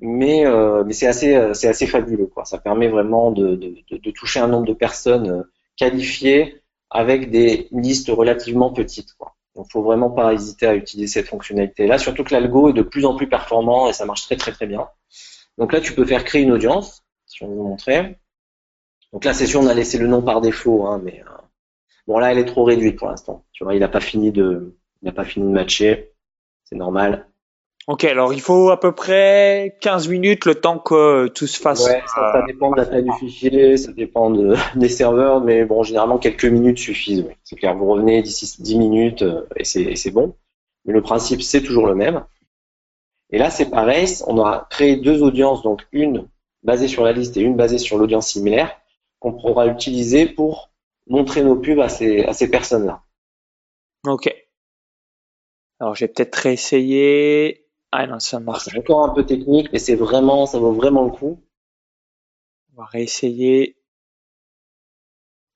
Mais, 0.01 0.45
mais 0.87 0.93
c'est 0.93 1.09
assez, 1.09 1.37
c'est 1.55 1.67
assez 1.67 1.89
fabuleux. 1.89 2.27
Quoi. 2.27 2.45
Ça 2.45 2.59
permet 2.59 2.87
vraiment 2.87 3.33
de, 3.33 3.57
de, 3.57 4.11
toucher 4.13 4.39
un 4.39 4.47
nombre 4.47 4.67
de 4.67 4.73
personnes 4.73 5.45
qualifiées 5.77 6.63
avec 6.89 7.33
des 7.33 7.67
listes 7.73 8.09
relativement 8.09 8.73
petites. 8.73 9.15
Quoi. 9.15 9.35
Donc, 9.57 9.67
faut 9.73 9.83
vraiment 9.83 10.11
pas 10.11 10.33
hésiter 10.33 10.69
à 10.69 10.77
utiliser 10.77 11.09
cette 11.09 11.27
fonctionnalité-là. 11.27 11.99
Surtout 11.99 12.23
que 12.23 12.33
l'algo 12.33 12.71
est 12.71 12.75
de 12.75 12.83
plus 12.83 13.05
en 13.07 13.17
plus 13.17 13.29
performant 13.29 13.89
et 13.89 13.93
ça 13.93 14.07
marche 14.07 14.23
très 14.23 14.37
très 14.37 14.53
très 14.53 14.69
bien. 14.69 14.87
Donc 15.59 15.73
là, 15.73 15.81
tu 15.81 15.93
peux 15.95 16.05
faire 16.05 16.25
créer 16.25 16.43
une 16.43 16.53
audience, 16.53 17.03
si 17.27 17.43
on 17.43 17.49
veut 17.49 17.57
vous 17.57 17.65
montrer. 17.65 18.17
Donc 19.13 19.25
là, 19.25 19.35
c'est 19.35 19.47
sûr, 19.47 19.61
on 19.61 19.67
a 19.67 19.75
laissé 19.75 19.99
le 19.99 20.07
nom 20.07 20.23
par 20.23 20.41
défaut, 20.41 20.87
hein, 20.87 21.01
mais 21.03 21.25
euh, 21.27 21.38
bon 22.09 22.19
là, 22.19 22.33
elle 22.33 22.39
est 22.39 22.47
trop 22.47 22.65
réduite 22.65 22.99
pour 22.99 23.09
l'instant. 23.09 23.45
Tu 23.53 23.63
vois, 23.63 23.75
il 23.75 23.81
n'a 23.81 23.89
pas 23.89 24.01
fini 24.01 24.33
de, 24.33 24.75
il 25.03 25.07
n'a 25.07 25.13
pas 25.13 25.25
fini 25.25 25.47
de 25.47 25.53
matcher, 25.53 26.13
c'est 26.65 26.77
normal. 26.77 27.27
Ok, 27.87 28.05
alors 28.05 28.35
il 28.35 28.41
faut 28.41 28.71
à 28.71 28.81
peu 28.81 28.93
près 28.93 29.79
15 29.81 30.09
minutes 30.09 30.45
le 30.45 30.57
temps 30.57 30.79
que 30.79 31.29
tout 31.29 31.47
se 31.47 31.59
fasse. 31.59 31.87
Ouais, 31.87 32.03
ça, 32.07 32.43
dépend 32.47 32.71
de 32.71 32.77
la 32.77 32.85
taille 32.85 33.05
du 33.05 33.13
fichier, 33.13 33.77
ça 33.77 33.93
dépend 33.93 34.31
de, 34.31 34.57
des 34.77 34.89
serveurs, 34.89 35.41
mais 35.41 35.65
bon, 35.65 35.83
généralement 35.83 36.19
quelques 36.19 36.45
minutes 36.45 36.79
suffisent. 36.79 37.25
C'est 37.45 37.57
clair, 37.57 37.75
vous 37.77 37.87
revenez 37.87 38.21
d'ici 38.23 38.61
10 38.61 38.79
minutes 38.79 39.23
euh, 39.23 39.47
et 39.57 39.65
c'est 39.65 40.11
bon. 40.11 40.35
Mais 40.85 40.93
le 40.93 41.03
principe, 41.03 41.43
c'est 41.43 41.63
toujours 41.63 41.87
le 41.87 41.95
même. 41.95 42.25
Et 43.31 43.39
là, 43.39 43.51
c'est 43.51 43.71
pareil, 43.71 44.07
on 44.27 44.43
a 44.43 44.67
créé 44.71 44.97
deux 44.97 45.23
audiences, 45.23 45.63
donc 45.63 45.87
une 45.93 46.27
basée 46.63 46.89
sur 46.89 47.05
la 47.05 47.13
liste 47.13 47.37
et 47.37 47.41
une 47.41 47.57
basée 47.57 47.79
sur 47.79 47.99
l'audience 47.99 48.29
similaire, 48.29 48.79
qu'on 49.19 49.33
pourra 49.33 49.67
utiliser 49.67 50.27
pour 50.27 50.71
montrer 51.09 51.43
nos 51.43 51.57
pubs 51.57 51.81
à 51.81 51.89
ces, 51.89 52.25
à 52.25 52.33
ces 52.33 52.51
personnes-là. 52.51 53.03
Ok. 54.07 54.33
Alors, 55.81 55.95
j'ai 55.95 56.09
peut-être 56.09 56.35
réessayé. 56.35 57.69
Ah 57.93 58.07
non, 58.07 58.19
ça 58.19 58.41
marche. 58.41 58.65
C'est 58.65 58.79
encore 58.79 59.05
un 59.09 59.15
peu 59.15 59.25
technique, 59.25 59.71
mais 59.73 59.79
c'est 59.79 59.95
vraiment, 59.95 60.47
ça 60.47 60.59
vaut 60.59 60.73
vraiment 60.73 61.05
le 61.05 61.11
coup. 61.11 61.43
On 62.73 62.83
va 62.83 62.85
réessayer. 62.87 63.81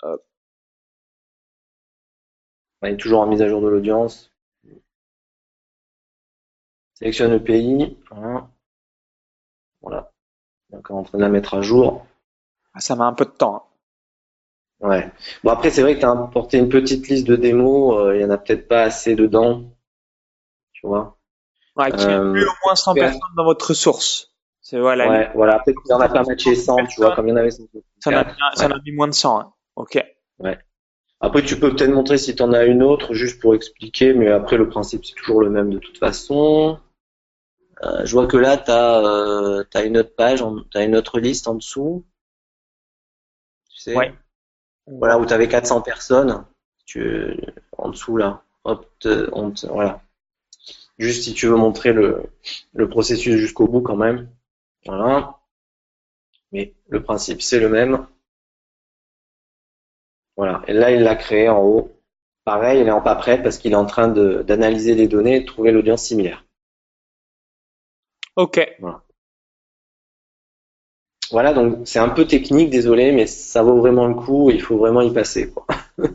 Hop. 0.03 0.25
On 2.83 2.87
est 2.87 2.97
toujours 2.97 3.21
en 3.21 3.27
mise 3.27 3.43
à 3.43 3.49
jour 3.49 3.61
de 3.61 3.69
l'audience. 3.69 4.33
Sélectionne 6.95 7.33
le 7.33 7.43
pays. 7.43 7.99
Voilà. 8.11 8.49
voilà. 9.81 10.13
Donc, 10.71 10.89
on 10.91 10.95
est 10.95 10.99
en 10.99 11.03
train 11.03 11.19
de 11.19 11.23
la 11.23 11.29
mettre 11.29 11.55
à 11.55 11.61
jour. 11.61 12.07
Ah, 12.75 12.81
ça 12.81 12.97
met 12.97 13.03
un 13.03 13.13
peu 13.13 13.25
de 13.25 13.31
temps. 13.31 13.57
Hein. 13.57 13.72
Ouais. 14.83 15.11
Bon 15.45 15.51
après 15.53 15.71
c'est 15.71 15.83
vrai 15.83 15.95
que 15.95 16.01
tu 16.01 16.07
as 16.07 16.11
importé 16.11 16.59
une 16.59 16.69
petite 16.69 17.09
liste 17.09 17.27
de 17.27 17.37
démos, 17.37 17.99
euh, 17.99 18.17
il 18.17 18.21
y 18.21 18.25
en 18.25 18.31
a 18.31 18.39
peut-être 18.39 18.69
pas 18.69 18.83
assez 18.83 19.15
dedans. 19.15 19.63
tu 20.73 20.87
vois. 20.87 21.17
Ouais, 21.77 21.91
qui 21.91 22.05
inclut 22.05 22.45
au 22.45 22.53
moins 22.65 22.75
100 22.75 22.95
personnes 22.95 23.21
dans 23.37 23.45
votre 23.45 23.69
ressource. 23.69 24.33
C'est 24.61 24.79
voilà. 24.79 25.09
Ouais, 25.09 25.31
voilà. 25.35 25.59
Peut-être 25.59 25.81
qu'il 25.83 25.89
n'y 25.89 25.95
en 25.95 26.01
a 26.01 26.09
pas 26.09 26.23
matché 26.23 26.55
100, 26.55 26.87
tu 26.87 27.01
vois, 27.01 27.15
comme 27.15 27.27
il 27.29 27.31
y 27.31 27.33
en 27.33 27.37
avait. 27.37 27.51
Ça 27.51 28.11
en 28.11 28.13
a, 28.13 28.27
ça 28.55 28.67
en 28.67 28.71
a 28.71 28.79
mis 28.85 28.93
moins 28.93 29.09
de 29.09 29.15
100. 29.15 29.41
Hein. 29.41 29.53
Ok. 29.77 29.99
Ouais. 30.39 30.59
Après, 31.21 31.43
tu 31.43 31.59
peux 31.59 31.75
peut-être 31.75 31.91
montrer 31.91 32.19
si 32.19 32.35
tu 32.35 32.43
en 32.43 32.53
as 32.53 32.65
une 32.65 32.83
autre, 32.83 33.15
juste 33.15 33.41
pour 33.41 33.55
expliquer, 33.55 34.13
mais 34.13 34.29
après, 34.29 34.57
le 34.57 34.69
principe, 34.69 35.05
c'est 35.05 35.15
toujours 35.15 35.41
le 35.41 35.51
même 35.51 35.71
de 35.71 35.79
toute 35.79 35.99
façon. 35.99 36.79
Euh, 37.83 38.05
je 38.05 38.13
vois 38.13 38.27
que 38.27 38.37
là, 38.37 38.57
tu 38.57 38.71
as, 38.71 38.99
euh, 38.99 39.65
une 39.85 39.99
autre 39.99 40.15
page, 40.17 40.45
tu 40.71 40.79
as 40.79 40.85
une 40.85 40.97
autre 40.97 41.21
liste 41.21 41.49
en 41.49 41.55
dessous. 41.55 42.05
Tu 43.71 43.81
sais 43.81 43.97
ouais. 43.97 44.15
Voilà, 44.99 45.19
où 45.19 45.27
tu 45.27 45.33
avais 45.33 45.49
400 45.49 45.83
personnes. 45.83 46.45
Tu, 46.85 47.37
en 47.77 47.89
dessous, 47.91 48.17
là. 48.17 48.43
Hop, 48.65 48.87
on 49.33 49.53
voilà. 49.71 50.03
Juste 50.99 51.25
si 51.25 51.35
tu 51.35 51.47
veux 51.47 51.57
montrer 51.57 51.93
le, 51.93 52.23
le 52.75 52.89
processus 52.89 53.37
jusqu'au 53.37 53.67
bout 53.67 53.81
quand 53.81 53.97
même. 53.97 54.29
Voilà. 54.87 55.39
Mais 56.53 56.75
le 56.89 57.03
principe, 57.03 57.43
c'est 57.43 57.59
le 57.59 57.69
même. 57.69 58.07
Voilà. 60.37 60.63
Et 60.67 60.73
là, 60.73 60.91
il 60.91 61.03
l'a 61.03 61.17
créé 61.17 61.49
en 61.49 61.63
haut. 61.63 61.93
Pareil, 62.45 62.81
il 62.81 62.89
est 62.89 62.93
en 62.93 63.01
pas 63.01 63.15
prêt 63.15 63.43
parce 63.43 63.59
qu'il 63.59 63.73
est 63.73 63.77
en 63.77 63.87
train 63.87 64.09
d'analyser 64.09 64.95
les 64.95 65.09
données 65.09 65.37
et 65.37 65.41
de 65.41 65.47
trouver 65.47 65.71
l'audience 65.71 66.05
similaire. 66.05 66.45
Ok. 68.37 68.61
Voilà. 68.81 69.03
Voilà 71.33 71.53
donc 71.53 71.81
c'est 71.85 71.99
un 71.99 72.11
peu 72.11 72.27
technique, 72.27 72.71
désolé, 72.71 73.11
mais 73.11 73.27
ça 73.27 73.63
vaut 73.63 73.79
vraiment 73.79 74.07
le 74.07 74.15
coup. 74.15 74.51
Il 74.51 74.61
faut 74.61 74.77
vraiment 74.77 75.01
y 75.01 75.13
passer. 75.13 75.51
Quoi. 75.51 75.67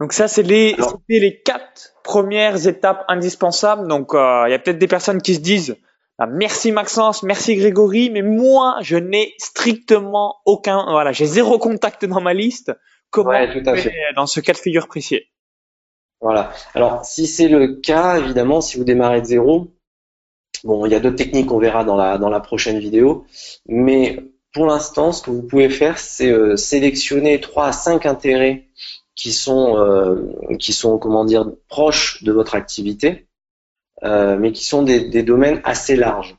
donc 0.00 0.12
ça, 0.12 0.26
c'est 0.26 0.42
les, 0.42 0.74
les 1.08 1.40
quatre 1.42 1.94
premières 2.02 2.66
étapes 2.66 3.04
indispensables. 3.08 3.86
Donc 3.86 4.14
euh, 4.14 4.44
il 4.48 4.50
y 4.50 4.54
a 4.54 4.58
peut-être 4.58 4.78
des 4.78 4.88
personnes 4.88 5.20
qui 5.20 5.34
se 5.34 5.40
disent 5.40 5.76
ah, 6.18 6.26
merci 6.26 6.72
Maxence, 6.72 7.22
merci 7.22 7.56
Grégory, 7.56 8.08
mais 8.08 8.22
moi 8.22 8.78
je 8.80 8.96
n'ai 8.96 9.34
strictement 9.36 10.36
aucun, 10.46 10.82
voilà, 10.90 11.12
j'ai 11.12 11.26
zéro 11.26 11.58
contact 11.58 12.06
dans 12.06 12.22
ma 12.22 12.32
liste. 12.32 12.72
Comment 13.10 13.30
ouais, 13.30 13.52
tout 13.52 13.68
à 13.68 13.76
fait. 13.76 13.92
dans 14.16 14.26
ce 14.26 14.40
cas 14.40 14.52
de 14.52 14.58
figure 14.58 14.88
précis? 14.88 15.20
Voilà. 16.22 16.52
Alors 16.74 17.04
si 17.04 17.26
c'est 17.26 17.48
le 17.48 17.80
cas, 17.80 18.18
évidemment, 18.18 18.62
si 18.62 18.78
vous 18.78 18.84
démarrez 18.84 19.20
de 19.20 19.26
zéro, 19.26 19.75
bon, 20.64 20.86
il 20.86 20.92
y 20.92 20.94
a 20.94 21.00
d'autres 21.00 21.16
techniques 21.16 21.46
qu'on 21.46 21.58
verra 21.58 21.84
dans 21.84 21.96
la 21.96 22.18
dans 22.18 22.30
la 22.30 22.40
prochaine 22.40 22.78
vidéo, 22.78 23.24
mais 23.66 24.18
pour 24.52 24.66
l'instant, 24.66 25.12
ce 25.12 25.22
que 25.22 25.30
vous 25.30 25.42
pouvez 25.42 25.68
faire, 25.70 25.98
c'est 25.98 26.30
euh, 26.30 26.56
sélectionner 26.56 27.40
trois 27.40 27.68
à 27.68 27.72
cinq 27.72 28.06
intérêts 28.06 28.68
qui 29.14 29.32
sont 29.32 29.76
euh, 29.78 30.56
qui 30.58 30.72
sont 30.72 30.98
comment 30.98 31.24
dire 31.24 31.46
proches 31.68 32.22
de 32.24 32.32
votre 32.32 32.54
activité, 32.54 33.26
euh, 34.04 34.36
mais 34.38 34.52
qui 34.52 34.64
sont 34.64 34.82
des, 34.82 35.08
des 35.08 35.22
domaines 35.22 35.60
assez 35.64 35.96
larges. 35.96 36.36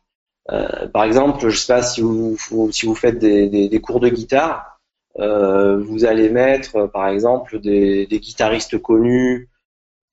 par 0.94 1.04
exemple, 1.04 1.50
je 1.50 1.58
sais 1.58 1.74
pas 1.74 1.84
si 1.84 2.02
vous, 2.02 2.38
si 2.72 2.86
vous 2.86 2.96
faites 2.96 3.20
des, 3.20 3.50
des, 3.50 3.70
des 3.70 3.82
cours 3.82 4.00
de 4.00 4.10
guitare, 4.10 4.78
euh, 5.20 5.78
vous 5.78 6.06
allez 6.06 6.30
mettre, 6.30 6.76
euh, 6.76 6.88
par 6.88 7.08
exemple, 7.08 7.60
des, 7.60 8.08
guitaristes 8.12 8.80
connus 8.82 9.50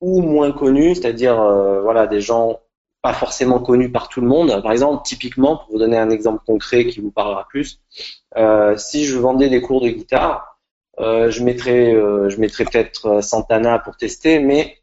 ou 0.01 0.23
moins 0.23 0.53
connus, 0.53 0.95
c'est-à-dire 0.95 1.41
euh, 1.41 1.83
voilà 1.83 2.07
des 2.07 2.21
gens 2.21 2.61
pas 3.05 3.13
forcément 3.13 3.59
connus 3.59 3.93
par 3.93 4.09
tout 4.09 4.23
le 4.23 4.27
monde. 4.27 4.63
Par 4.63 4.73
exemple, 4.73 5.03
typiquement, 5.05 5.59
pour 5.59 5.73
vous 5.73 5.79
donner 5.79 5.99
un 5.99 6.09
exemple 6.09 6.43
concret 6.47 6.87
qui 6.87 7.01
vous 7.01 7.11
parlera 7.11 7.47
plus, 7.47 7.83
euh, 8.39 8.79
si 8.79 9.05
je 9.05 9.19
vendais 9.19 9.51
des 9.51 9.61
cours 9.61 9.83
de 9.83 9.91
guitare, 9.91 10.59
euh, 11.01 11.31
je 11.31 11.45
mettrais, 11.45 11.93
je 11.93 12.41
mettrais 12.41 12.65
peut-être 12.65 13.23
Santana 13.23 13.79
pour 13.79 13.99
tester, 13.99 14.39
mais 14.39 14.79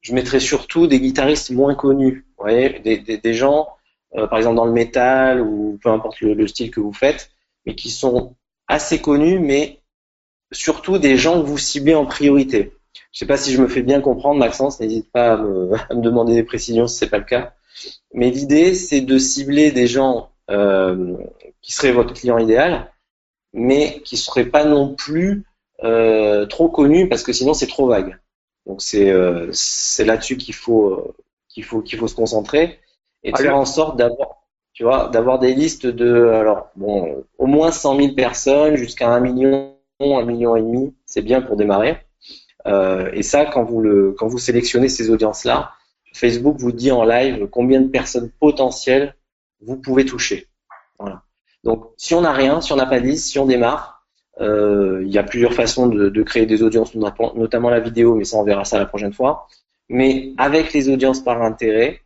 je 0.00 0.12
mettrais 0.12 0.40
surtout 0.40 0.88
des 0.88 0.98
guitaristes 0.98 1.52
moins 1.52 1.76
connus. 1.76 2.26
Vous 2.36 2.46
voyez, 2.46 2.80
des, 2.80 2.98
des, 2.98 3.34
gens, 3.34 3.68
par 4.12 4.38
exemple 4.38 4.56
dans 4.56 4.64
le 4.64 4.72
métal 4.72 5.40
ou 5.40 5.78
peu 5.80 5.88
importe 5.90 6.20
le, 6.20 6.48
style 6.48 6.72
que 6.72 6.80
vous 6.80 6.92
faites, 6.92 7.30
mais 7.64 7.76
qui 7.76 7.90
sont 7.90 8.34
assez 8.66 9.00
connus, 9.00 9.38
mais 9.38 9.82
surtout 10.50 10.98
des 10.98 11.16
gens 11.16 11.40
que 11.40 11.46
vous 11.46 11.58
ciblez 11.58 11.94
en 11.94 12.06
priorité. 12.06 12.72
Je 12.94 13.00
ne 13.16 13.18
sais 13.18 13.26
pas 13.26 13.36
si 13.36 13.52
je 13.52 13.60
me 13.60 13.68
fais 13.68 13.82
bien 13.82 14.00
comprendre, 14.00 14.38
Maxence, 14.38 14.80
n'hésite 14.80 15.10
pas 15.10 15.32
à 15.34 15.36
me, 15.36 16.00
demander 16.00 16.34
des 16.34 16.42
précisions 16.42 16.86
si 16.86 16.96
c'est 16.98 17.10
pas 17.10 17.18
le 17.18 17.24
cas. 17.24 17.54
Mais 18.12 18.30
l'idée, 18.30 18.74
c'est 18.74 19.00
de 19.00 19.18
cibler 19.18 19.70
des 19.70 19.86
gens 19.86 20.30
euh, 20.50 21.16
qui 21.62 21.72
seraient 21.72 21.92
votre 21.92 22.14
client 22.14 22.38
idéal, 22.38 22.92
mais 23.52 24.00
qui 24.04 24.16
ne 24.16 24.20
seraient 24.20 24.46
pas 24.46 24.64
non 24.64 24.94
plus 24.94 25.44
euh, 25.84 26.46
trop 26.46 26.68
connus 26.68 27.08
parce 27.08 27.22
que 27.22 27.32
sinon 27.32 27.54
c'est 27.54 27.66
trop 27.66 27.86
vague. 27.86 28.18
Donc 28.66 28.82
c'est 28.82 29.10
euh, 29.10 29.50
là-dessus 29.98 30.36
qu'il 30.36 30.54
faut 30.54 31.14
qu'il 31.48 31.64
faut 31.64 31.80
qu'il 31.80 31.98
faut 31.98 32.08
se 32.08 32.14
concentrer 32.14 32.78
et 33.24 33.32
de 33.32 33.36
faire 33.36 33.56
en 33.56 33.64
sorte 33.64 33.96
d'avoir 33.96 34.42
tu 34.72 34.84
vois, 34.84 35.08
d'avoir 35.08 35.38
des 35.38 35.54
listes 35.54 35.86
de, 35.86 36.28
alors 36.28 36.70
bon, 36.76 37.24
au 37.38 37.46
moins 37.46 37.70
100 37.70 37.96
000 37.96 38.14
personnes 38.14 38.76
jusqu'à 38.76 39.08
un 39.08 39.20
million, 39.20 39.76
un 40.00 40.24
million 40.24 40.56
et 40.56 40.62
demi, 40.62 40.94
c'est 41.04 41.22
bien 41.22 41.42
pour 41.42 41.56
démarrer. 41.56 41.98
Euh, 42.66 43.10
et 43.12 43.22
ça, 43.22 43.44
quand 43.46 43.64
vous 43.64 43.80
le, 43.80 44.12
quand 44.12 44.28
vous 44.28 44.38
sélectionnez 44.38 44.88
ces 44.88 45.10
audiences-là, 45.10 45.72
Facebook 46.14 46.56
vous 46.58 46.72
dit 46.72 46.90
en 46.90 47.04
live 47.04 47.48
combien 47.50 47.80
de 47.80 47.88
personnes 47.88 48.30
potentielles 48.40 49.14
vous 49.60 49.76
pouvez 49.76 50.04
toucher. 50.04 50.48
Voilà. 50.98 51.22
Donc, 51.64 51.86
si 51.96 52.14
on 52.14 52.20
n'a 52.22 52.32
rien, 52.32 52.60
si 52.60 52.72
on 52.72 52.76
n'a 52.76 52.86
pas 52.86 53.00
de 53.00 53.06
liste, 53.06 53.28
si 53.28 53.38
on 53.38 53.46
démarre, 53.46 54.04
euh, 54.40 55.02
il 55.04 55.12
y 55.12 55.18
a 55.18 55.22
plusieurs 55.22 55.54
façons 55.54 55.86
de, 55.86 56.08
de, 56.08 56.22
créer 56.22 56.46
des 56.46 56.62
audiences, 56.62 56.94
notamment 56.94 57.70
la 57.70 57.80
vidéo, 57.80 58.14
mais 58.14 58.24
ça 58.24 58.38
on 58.38 58.44
verra 58.44 58.64
ça 58.64 58.78
la 58.78 58.86
prochaine 58.86 59.12
fois. 59.12 59.46
Mais 59.88 60.32
avec 60.38 60.72
les 60.72 60.88
audiences 60.88 61.20
par 61.20 61.42
intérêt, 61.42 62.00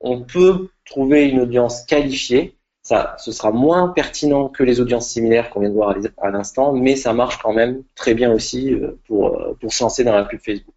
on 0.00 0.22
peut 0.22 0.68
trouver 0.84 1.28
une 1.28 1.40
audience 1.40 1.84
qualifiée. 1.84 2.56
Ça, 2.82 3.14
ce 3.18 3.30
sera 3.30 3.52
moins 3.52 3.88
pertinent 3.88 4.48
que 4.48 4.64
les 4.64 4.80
audiences 4.80 5.08
similaires 5.08 5.50
qu'on 5.50 5.60
vient 5.60 5.70
de 5.70 5.74
voir 5.74 5.94
à 6.18 6.30
l'instant, 6.30 6.72
mais 6.72 6.96
ça 6.96 7.12
marche 7.12 7.38
quand 7.38 7.52
même 7.52 7.84
très 7.94 8.12
bien 8.12 8.32
aussi 8.32 8.74
euh, 8.74 8.98
pour, 9.06 9.28
euh, 9.28 9.56
pour 9.60 9.72
se 9.72 9.84
lancer 9.84 10.02
dans 10.02 10.14
la 10.14 10.24
pub 10.24 10.40
Facebook. 10.40 10.74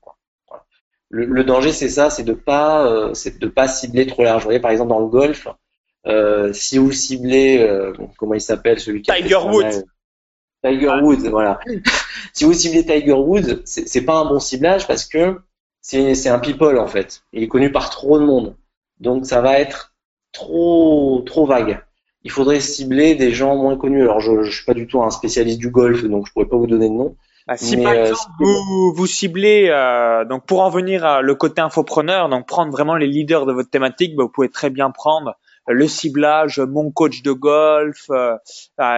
Le, 1.09 1.43
danger, 1.43 1.71
c'est 1.71 1.89
ça, 1.89 2.09
c'est 2.09 2.23
de 2.23 2.33
pas, 2.33 2.85
euh, 2.85 3.13
c'est 3.13 3.39
de 3.39 3.47
pas 3.47 3.67
cibler 3.67 4.05
trop 4.05 4.23
large. 4.23 4.41
Vous 4.41 4.47
voyez, 4.47 4.59
par 4.59 4.71
exemple, 4.71 4.89
dans 4.89 4.99
le 4.99 5.07
golf, 5.07 5.47
si 6.53 6.77
vous 6.77 6.91
ciblez, 6.91 7.93
comment 8.17 8.33
il 8.33 8.41
s'appelle, 8.41 8.79
celui 8.79 9.01
qui 9.01 9.11
Tiger 9.11 9.37
Woods. 9.37 9.85
Tiger 10.63 10.99
Woods, 11.01 11.29
voilà. 11.29 11.59
si 12.33 12.43
vous 12.43 12.53
ciblez 12.53 12.85
Tiger 12.85 13.13
Woods, 13.13 13.61
c'est 13.65 14.01
pas 14.01 14.17
un 14.17 14.25
bon 14.25 14.39
ciblage 14.39 14.87
parce 14.87 15.05
que 15.05 15.39
c'est 15.81 16.29
un 16.29 16.39
people 16.39 16.77
en 16.77 16.87
fait. 16.87 17.23
Il 17.33 17.43
est 17.43 17.47
connu 17.47 17.71
par 17.71 17.89
trop 17.89 18.19
de 18.19 18.25
monde. 18.25 18.55
Donc 18.99 19.25
ça 19.25 19.41
va 19.41 19.59
être 19.59 19.93
trop 20.31 21.23
trop 21.25 21.45
vague. 21.45 21.84
Il 22.25 22.31
faudrait 22.31 22.59
cibler 22.59 23.15
des 23.15 23.31
gens 23.31 23.55
moins 23.55 23.77
connus. 23.77 24.01
Alors 24.01 24.19
je, 24.19 24.43
je 24.43 24.51
suis 24.51 24.65
pas 24.65 24.73
du 24.73 24.87
tout 24.87 25.01
un 25.01 25.11
spécialiste 25.11 25.59
du 25.59 25.69
golf, 25.69 26.03
donc 26.03 26.27
je 26.27 26.33
pourrais 26.33 26.47
pas 26.47 26.57
vous 26.57 26.67
donner 26.67 26.89
de 26.89 26.93
nom. 26.93 27.15
Ah, 27.47 27.55
si 27.55 27.77
par 27.77 27.93
euh, 27.93 28.11
vous, 28.39 28.93
vous 28.95 29.05
ciblez, 29.05 29.67
euh, 29.69 30.25
donc 30.25 30.47
pour 30.47 30.61
en 30.61 30.69
venir 30.69 31.05
à 31.05 31.21
le 31.21 31.35
côté 31.35 31.61
infopreneur, 31.61 32.27
donc 32.27 32.47
prendre 32.47 32.71
vraiment 32.71 32.95
les 32.95 33.05
leaders 33.05 33.45
de 33.45 33.53
votre 33.53 33.69
thématique, 33.69 34.15
bah, 34.15 34.23
vous 34.23 34.29
pouvez 34.29 34.49
très 34.49 34.71
bien 34.71 34.89
prendre 34.89 35.37
le 35.67 35.87
ciblage, 35.87 36.59
mon 36.59 36.91
coach 36.91 37.21
de 37.21 37.31
golf, 37.31 38.09
euh, 38.09 38.35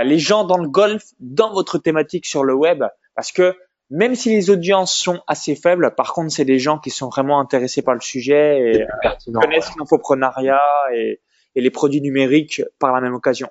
les 0.04 0.20
gens 0.20 0.46
dans 0.46 0.58
le 0.58 0.70
golf, 0.70 1.04
dans 1.20 1.54
votre 1.54 1.78
thématique 1.78 2.26
sur 2.26 2.44
le 2.44 2.54
web, 2.54 2.84
parce 3.16 3.32
que 3.32 3.54
même 3.90 4.16
si 4.16 4.30
les 4.30 4.50
audiences 4.50 4.94
sont 4.94 5.22
assez 5.28 5.56
faibles, 5.56 5.94
par 5.96 6.14
contre, 6.14 6.32
c'est 6.32 6.46
des 6.46 6.60
gens 6.60 6.78
qui 6.78 6.90
sont 6.90 7.10
vraiment 7.10 7.40
intéressés 7.40 7.82
par 7.82 7.94
le 7.94 8.02
sujet 8.02 8.60
et 8.60 8.82
euh, 8.84 9.32
connaissent 9.34 9.72
l'infoprenariat 9.80 10.62
et, 10.94 11.20
et, 11.58 11.62
les 11.62 11.70
produits 11.70 12.02
numériques 12.02 12.62
par 12.80 12.94
la 12.94 13.02
même 13.02 13.14
occasion. 13.14 13.50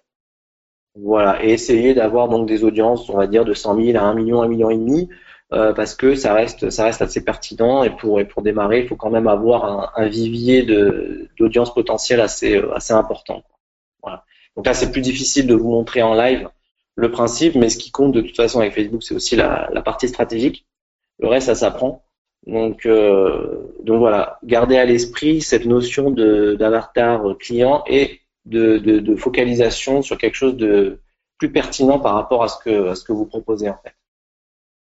Voilà, 0.95 1.45
et 1.45 1.51
essayer 1.51 1.93
d'avoir 1.93 2.29
donc 2.29 2.49
des 2.49 2.65
audiences, 2.65 3.11
on 3.11 3.17
va 3.17 3.27
dire, 3.27 3.45
de 3.45 3.53
100 3.53 3.83
000 3.85 3.99
à 3.99 4.03
1 4.03 4.15
million, 4.15 4.43
1 4.43 4.49
million 4.49 4.71
et 4.71 4.79
demi, 4.79 5.09
euh, 5.53 5.75
parce 5.75 5.95
que 5.95 6.15
ça 6.15 6.33
reste, 6.33 6.71
ça 6.71 6.85
reste 6.85 7.03
assez 7.03 7.23
pertinent 7.23 7.83
et 7.85 7.91
pour, 7.91 8.19
et 8.19 8.25
pour 8.25 8.43
démarrer, 8.43 8.81
il 8.81 8.89
faut 8.89 8.97
quand 8.97 9.11
même 9.11 9.29
avoir 9.29 9.93
un, 9.99 10.07
vivier 10.07 10.63
d'audience 11.39 11.75
potentielle 11.75 12.21
assez, 12.21 12.63
assez 12.75 12.95
important. 12.95 13.43
Voilà. 14.03 14.25
Donc 14.57 14.67
là, 14.67 14.73
c'est 14.73 14.91
plus 14.91 15.03
difficile 15.03 15.47
de 15.47 15.55
vous 15.55 15.71
montrer 15.71 16.03
en 16.03 16.15
live 16.15 16.49
le 16.97 17.11
principe, 17.11 17.55
mais 17.55 17.69
ce 17.69 17.77
qui 17.77 17.91
compte 17.91 18.13
de 18.13 18.23
toute 18.23 18.37
façon 18.37 18.61
avec 18.61 18.75
Facebook, 18.75 19.03
c'est 19.03 19.15
aussi 19.15 19.37
la, 19.37 19.69
partie 19.85 20.09
stratégique. 20.09 20.67
Le 21.19 21.29
reste, 21.29 21.47
ça 21.47 21.55
s'apprend. 21.55 22.06
Donc, 22.47 22.87
euh, 22.87 23.73
donc 23.83 23.99
voilà, 23.99 24.39
gardez 24.45 24.77
à 24.77 24.85
l'esprit 24.85 25.43
cette 25.43 25.65
notion 25.65 26.11
d'avatar 26.11 27.37
client 27.39 27.83
et 27.87 28.21
de, 28.45 29.17
focalisation 29.17 30.03
sur 30.03 30.17
quelque 30.19 30.35
chose 30.35 30.57
de 30.57 31.01
plus 31.39 31.51
pertinent 31.51 31.99
par 31.99 32.15
rapport 32.15 32.45
à 32.45 32.49
ce 32.49 32.59
que, 32.59 33.13
vous 33.13 33.27
proposez 33.27 33.69
en 33.69 33.79
fait. 33.83 33.95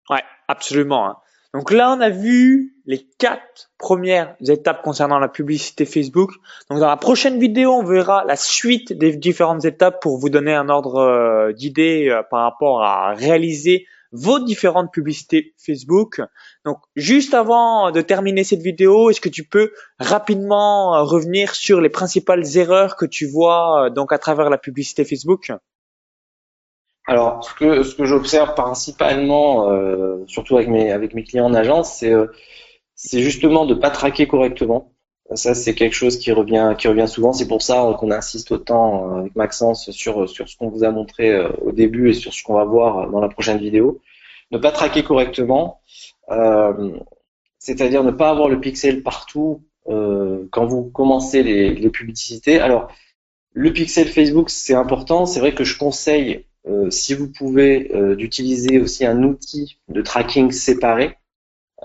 Ouais, 0.10 0.24
absolument. 0.48 1.08
Hein. 1.08 1.18
Donc 1.54 1.72
là, 1.72 1.92
on 1.92 2.00
a 2.00 2.10
vu 2.10 2.76
les 2.86 3.08
quatre 3.18 3.72
premières 3.80 4.36
étapes 4.48 4.84
concernant 4.84 5.20
la 5.20 5.28
publicité 5.28 5.86
Facebook. 5.86 6.32
Donc 6.70 6.80
dans 6.80 6.88
la 6.88 6.98
prochaine 6.98 7.40
vidéo, 7.40 7.72
on 7.72 7.84
verra 7.84 8.24
la 8.26 8.36
suite 8.36 8.94
des 8.94 9.16
différentes 9.16 9.66
étapes 9.66 10.02
pour 10.02 10.18
vous 10.20 10.30
donner 10.30 10.54
un 10.54 10.70
ordre 10.70 10.96
euh, 10.98 11.52
d'idée 11.52 12.08
euh, 12.10 12.22
par 12.24 12.44
rapport 12.44 12.84
à 12.84 13.14
réaliser 13.14 13.88
vos 14.12 14.40
différentes 14.40 14.92
publicités 14.92 15.54
Facebook. 15.58 16.22
Donc, 16.66 16.78
juste 16.96 17.34
avant 17.34 17.92
de 17.92 18.02
terminer 18.02 18.44
cette 18.44 18.62
vidéo, 18.62 19.10
est-ce 19.10 19.22
que 19.22 19.30
tu 19.30 19.44
peux 19.44 19.72
rapidement 20.00 20.96
euh, 20.96 21.04
revenir 21.04 21.54
sur 21.56 21.82
les 21.82 21.90
principales 21.90 22.44
erreurs 22.58 22.96
que 22.96 23.06
tu 23.06 23.28
vois 23.28 23.86
euh, 23.86 23.90
donc 23.90 24.12
à 24.12 24.18
travers 24.18 24.50
la 24.50 24.58
publicité 24.58 25.06
Facebook? 25.06 25.52
Alors, 27.06 27.44
ce 27.44 27.96
que 27.96 28.06
j'observe 28.06 28.54
principalement, 28.54 29.72
euh, 29.72 30.24
surtout 30.28 30.58
avec 30.58 30.70
mes 30.70 30.92
avec 30.92 31.16
mes 31.16 31.24
clients 31.24 31.46
en 31.46 31.54
agence, 31.56 31.96
c'est 31.96 32.14
c'est 32.94 33.22
justement 33.22 33.66
de 33.66 33.74
pas 33.74 33.90
traquer 33.90 34.28
correctement. 34.28 34.94
Ça, 35.36 35.54
c'est 35.54 35.76
quelque 35.76 35.94
chose 35.94 36.18
qui 36.18 36.32
revient, 36.32 36.74
qui 36.78 36.88
revient 36.88 37.08
souvent. 37.08 37.34
C'est 37.34 37.48
pour 37.48 37.62
ça 37.62 37.96
qu'on 38.00 38.10
insiste 38.10 38.52
autant 38.52 39.18
euh, 39.18 39.20
avec 39.20 39.36
Maxence 39.36 39.92
sur, 39.92 40.28
sur 40.28 40.50
ce 40.50 40.58
qu'on 40.58 40.70
vous 40.70 40.84
a 40.84 40.92
montré 40.92 41.30
euh, 41.30 41.50
au 41.62 41.72
début 41.72 42.10
et 42.10 42.14
sur 42.14 42.34
ce 42.34 42.42
qu'on 42.44 42.56
va 42.56 42.66
voir 42.66 43.10
dans 43.12 43.20
la 43.20 43.30
prochaine 43.30 43.60
vidéo. 43.60 44.02
Ne 44.52 44.58
pas 44.58 44.72
traquer 44.72 45.04
correctement, 45.04 45.82
euh, 46.32 46.98
c'est-à-dire 47.60 48.04
ne 48.04 48.12
pas 48.12 48.32
avoir 48.32 48.50
le 48.50 48.60
pixel 48.60 49.04
partout 49.04 49.64
euh, 49.88 50.48
quand 50.52 50.66
vous 50.66 50.86
commencez 50.86 51.44
les, 51.44 51.90
publicités. 51.90 52.60
Alors, 52.60 52.92
le 53.54 53.72
pixel 53.72 54.08
Facebook, 54.08 54.50
c'est 54.50 54.74
important. 54.74 55.28
C'est 55.28 55.40
vrai 55.40 55.54
que 55.54 55.64
je 55.64 55.78
conseille, 55.78 56.46
euh, 56.68 56.90
si 56.90 57.14
vous 57.14 57.32
pouvez, 57.32 57.92
d'utiliser 58.16 58.80
aussi 58.80 59.06
un 59.06 59.22
outil 59.24 59.78
de 59.88 60.02
tracking 60.02 60.52
séparé. 60.52 61.19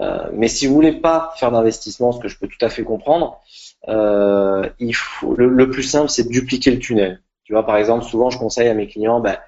Euh, 0.01 0.29
mais 0.33 0.49
si 0.49 0.67
vous 0.67 0.75
voulez 0.75 0.93
pas 0.93 1.33
faire 1.37 1.51
d'investissement, 1.51 2.13
ce 2.13 2.21
que 2.21 2.29
je 2.29 2.39
peux 2.39 2.49
tout 2.49 2.65
à 2.65 2.69
fait 2.69 2.83
comprendre, 2.83 3.41
euh, 3.89 4.69
le, 4.81 5.71
plus 5.71 5.83
simple, 5.83 6.09
c'est 6.09 6.25
de 6.25 6.29
dupliquer 6.29 6.71
le 6.71 6.79
tunnel. 6.79 7.23
Tu 7.45 7.53
vois, 7.53 7.65
par 7.65 7.77
exemple, 7.77 8.05
souvent 8.05 8.31
je 8.31 8.39
conseille 8.39 8.69
à 8.69 8.75
mes 8.75 8.89
clients, 8.89 9.21
ben, 9.21 9.39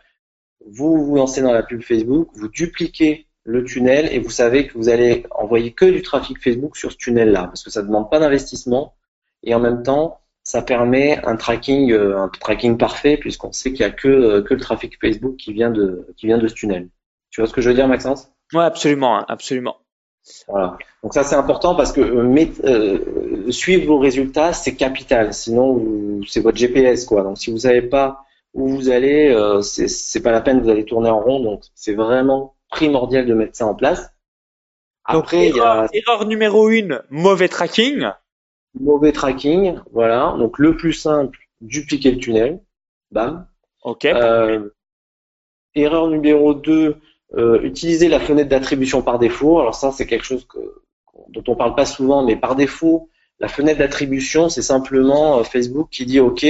vous 0.68 1.04
vous 1.04 1.16
lancez 1.16 1.42
dans 1.42 1.52
la 1.52 1.62
pub 1.62 1.82
Facebook, 1.82 2.28
vous 2.34 2.48
dupliquez 2.48 3.26
le 3.44 3.64
tunnel 3.64 4.08
et 4.12 4.18
vous 4.18 4.30
savez 4.30 4.66
que 4.66 4.76
vous 4.76 4.88
allez 4.88 5.24
envoyer 5.30 5.72
que 5.72 5.84
du 5.84 6.02
trafic 6.02 6.42
Facebook 6.42 6.76
sur 6.76 6.92
ce 6.92 6.96
tunnel-là, 6.96 7.44
parce 7.44 7.62
que 7.62 7.70
ça 7.70 7.82
ne 7.82 7.86
demande 7.86 8.10
pas 8.10 8.18
d'investissement 8.18 8.94
et 9.42 9.54
en 9.54 9.60
même 9.60 9.82
temps, 9.82 10.20
ça 10.42 10.62
permet 10.62 11.24
un 11.24 11.36
tracking, 11.36 11.92
euh, 11.92 12.18
un 12.18 12.28
tracking 12.28 12.76
parfait 12.76 13.16
puisqu'on 13.16 13.52
sait 13.52 13.70
qu'il 13.72 13.80
y 13.80 13.84
a 13.84 13.90
que 13.90 14.40
que 14.40 14.54
le 14.54 14.60
trafic 14.60 14.98
Facebook 15.00 15.36
qui 15.36 15.52
vient 15.52 15.70
de 15.70 16.06
qui 16.16 16.26
vient 16.26 16.38
de 16.38 16.46
ce 16.46 16.54
tunnel. 16.54 16.88
Tu 17.30 17.40
vois 17.40 17.48
ce 17.48 17.54
que 17.54 17.60
je 17.60 17.68
veux 17.68 17.74
dire, 17.74 17.88
Maxence? 17.88 18.32
Ouais, 18.52 18.64
absolument, 18.64 19.18
hein, 19.18 19.24
absolument. 19.28 19.76
Voilà. 20.48 20.76
Donc 21.02 21.14
ça 21.14 21.24
c'est 21.24 21.36
important 21.36 21.74
parce 21.74 21.92
que 21.92 22.00
euh, 22.00 22.46
euh, 22.64 23.50
suivre 23.50 23.86
vos 23.86 23.98
résultats 23.98 24.52
c'est 24.52 24.74
capital. 24.74 25.32
Sinon 25.32 26.20
c'est 26.26 26.40
votre 26.40 26.56
GPS 26.56 27.04
quoi. 27.04 27.22
Donc 27.22 27.38
si 27.38 27.50
vous 27.50 27.58
savez 27.58 27.82
pas 27.82 28.24
où 28.54 28.68
vous 28.68 28.88
allez, 28.88 29.28
euh, 29.28 29.60
c'est 29.62 30.22
pas 30.22 30.32
la 30.32 30.40
peine 30.40 30.60
vous 30.60 30.70
allez 30.70 30.84
tourner 30.84 31.10
en 31.10 31.20
rond. 31.20 31.40
Donc 31.40 31.62
c'est 31.74 31.94
vraiment 31.94 32.56
primordial 32.70 33.26
de 33.26 33.34
mettre 33.34 33.56
ça 33.56 33.66
en 33.66 33.74
place. 33.74 34.10
Après 35.04 35.48
il 35.48 35.56
y 35.56 35.60
a 35.60 35.86
erreur 35.92 36.26
numéro 36.26 36.68
une, 36.68 37.02
mauvais 37.10 37.48
tracking. 37.48 38.06
Mauvais 38.78 39.12
tracking, 39.12 39.78
voilà. 39.92 40.34
Donc 40.38 40.58
le 40.58 40.76
plus 40.76 40.92
simple, 40.92 41.38
dupliquer 41.60 42.10
le 42.10 42.18
tunnel. 42.18 42.60
Bam. 43.12 43.46
Ok. 43.82 44.04
Euh, 44.04 44.68
erreur 45.76 46.08
numéro 46.08 46.54
2, 46.54 46.96
euh, 47.34 47.60
utiliser 47.62 48.08
la 48.08 48.20
fenêtre 48.20 48.48
d'attribution 48.48 49.02
par 49.02 49.18
défaut. 49.18 49.58
Alors 49.60 49.74
ça, 49.74 49.92
c'est 49.92 50.06
quelque 50.06 50.24
chose 50.24 50.46
que, 50.46 50.58
dont 51.28 51.44
on 51.48 51.56
parle 51.56 51.74
pas 51.74 51.86
souvent, 51.86 52.24
mais 52.24 52.36
par 52.36 52.56
défaut, 52.56 53.08
la 53.38 53.48
fenêtre 53.48 53.78
d'attribution, 53.78 54.48
c'est 54.48 54.62
simplement 54.62 55.38
euh, 55.38 55.42
Facebook 55.42 55.88
qui 55.90 56.06
dit 56.06 56.20
OK, 56.20 56.46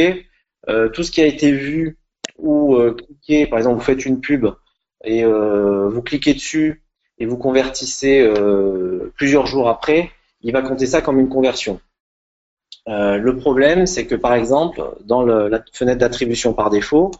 euh, 0.68 0.88
tout 0.88 1.02
ce 1.02 1.10
qui 1.10 1.20
a 1.20 1.26
été 1.26 1.50
vu 1.52 1.98
ou 2.38 2.76
euh, 2.76 2.92
cliqué, 2.94 3.46
par 3.46 3.58
exemple, 3.58 3.76
vous 3.76 3.84
faites 3.84 4.06
une 4.06 4.20
pub 4.20 4.46
et 5.04 5.24
vous 5.24 6.02
cliquez 6.02 6.34
dessus 6.34 6.82
et 7.18 7.26
vous 7.26 7.36
convertissez 7.36 8.28
plusieurs 9.14 9.46
jours 9.46 9.68
après, 9.68 10.10
il 10.40 10.52
va 10.52 10.62
compter 10.62 10.86
ça 10.86 11.00
comme 11.00 11.20
une 11.20 11.28
conversion. 11.28 11.80
le 12.86 13.30
problème, 13.36 13.86
c'est 13.86 14.06
que 14.06 14.16
par 14.16 14.34
exemple, 14.34 14.82
dans 15.04 15.22
la 15.22 15.62
fenêtre 15.72 16.00
d'attribution 16.00 16.54
par 16.54 16.70
défaut, 16.70 17.12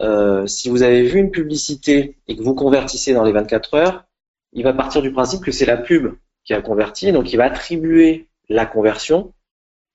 euh, 0.00 0.46
si 0.46 0.68
vous 0.70 0.82
avez 0.82 1.02
vu 1.02 1.20
une 1.20 1.30
publicité 1.30 2.16
et 2.26 2.36
que 2.36 2.42
vous 2.42 2.54
convertissez 2.54 3.12
dans 3.12 3.24
les 3.24 3.32
24 3.32 3.74
heures, 3.74 4.04
il 4.52 4.64
va 4.64 4.72
partir 4.72 5.02
du 5.02 5.12
principe 5.12 5.42
que 5.42 5.52
c'est 5.52 5.66
la 5.66 5.76
pub 5.76 6.14
qui 6.44 6.54
a 6.54 6.62
converti, 6.62 7.12
donc 7.12 7.32
il 7.32 7.36
va 7.36 7.44
attribuer 7.44 8.28
la 8.48 8.66
conversion 8.66 9.32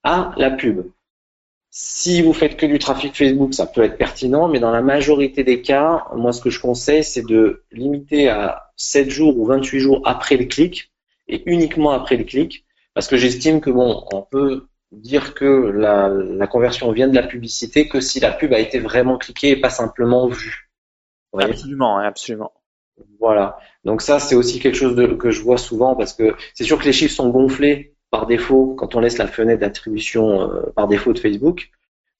à 0.03 0.33
la 0.37 0.51
pub. 0.51 0.85
Si 1.71 2.21
vous 2.21 2.31
faites 2.31 2.55
que 2.55 2.65
du 2.65 2.79
trafic 2.79 3.15
Facebook, 3.15 3.53
ça 3.53 3.65
peut 3.65 3.83
être 3.83 3.97
pertinent, 3.97 4.47
mais 4.47 4.59
dans 4.59 4.71
la 4.71 4.81
majorité 4.81 5.43
des 5.43 5.61
cas, 5.61 6.05
moi 6.15 6.31
ce 6.31 6.39
que 6.39 6.49
je 6.49 6.61
conseille, 6.61 7.03
c'est 7.03 7.25
de 7.25 7.63
limiter 7.71 8.29
à 8.29 8.71
7 8.77 9.09
jours 9.09 9.37
ou 9.37 9.45
28 9.45 9.79
jours 9.79 10.01
après 10.05 10.37
le 10.37 10.45
clic 10.45 10.91
et 11.27 11.43
uniquement 11.47 11.91
après 11.91 12.15
le 12.15 12.23
clic, 12.23 12.63
parce 12.93 13.07
que 13.07 13.17
j'estime 13.17 13.59
que 13.59 13.71
bon, 13.71 14.05
on 14.13 14.21
peut 14.21 14.67
dire 15.01 15.33
que 15.33 15.45
la, 15.45 16.47
conversion 16.47 16.91
vient 16.91 17.07
de 17.07 17.15
la 17.15 17.23
publicité 17.23 17.87
que 17.87 17.99
si 17.99 18.19
la 18.19 18.31
pub 18.31 18.53
a 18.53 18.59
été 18.59 18.79
vraiment 18.79 19.17
cliquée 19.17 19.51
et 19.51 19.55
pas 19.57 19.69
simplement 19.69 20.27
vue. 20.27 20.69
Absolument, 21.37 21.97
absolument. 21.97 22.51
Voilà. 23.19 23.59
Donc 23.83 24.01
ça, 24.01 24.19
c'est 24.19 24.35
aussi 24.35 24.59
quelque 24.59 24.77
chose 24.77 24.95
de, 24.95 25.07
que 25.07 25.31
je 25.31 25.41
vois 25.41 25.57
souvent 25.57 25.95
parce 25.95 26.13
que 26.13 26.35
c'est 26.53 26.63
sûr 26.63 26.79
que 26.79 26.85
les 26.85 26.93
chiffres 26.93 27.13
sont 27.13 27.29
gonflés 27.29 27.93
par 28.09 28.25
défaut 28.25 28.75
quand 28.77 28.95
on 28.95 29.01
laisse 29.01 29.17
la 29.17 29.27
fenêtre 29.27 29.59
d'attribution 29.59 30.49
euh, 30.49 30.71
par 30.75 30.87
défaut 30.87 31.11
de 31.11 31.19
Facebook, 31.19 31.71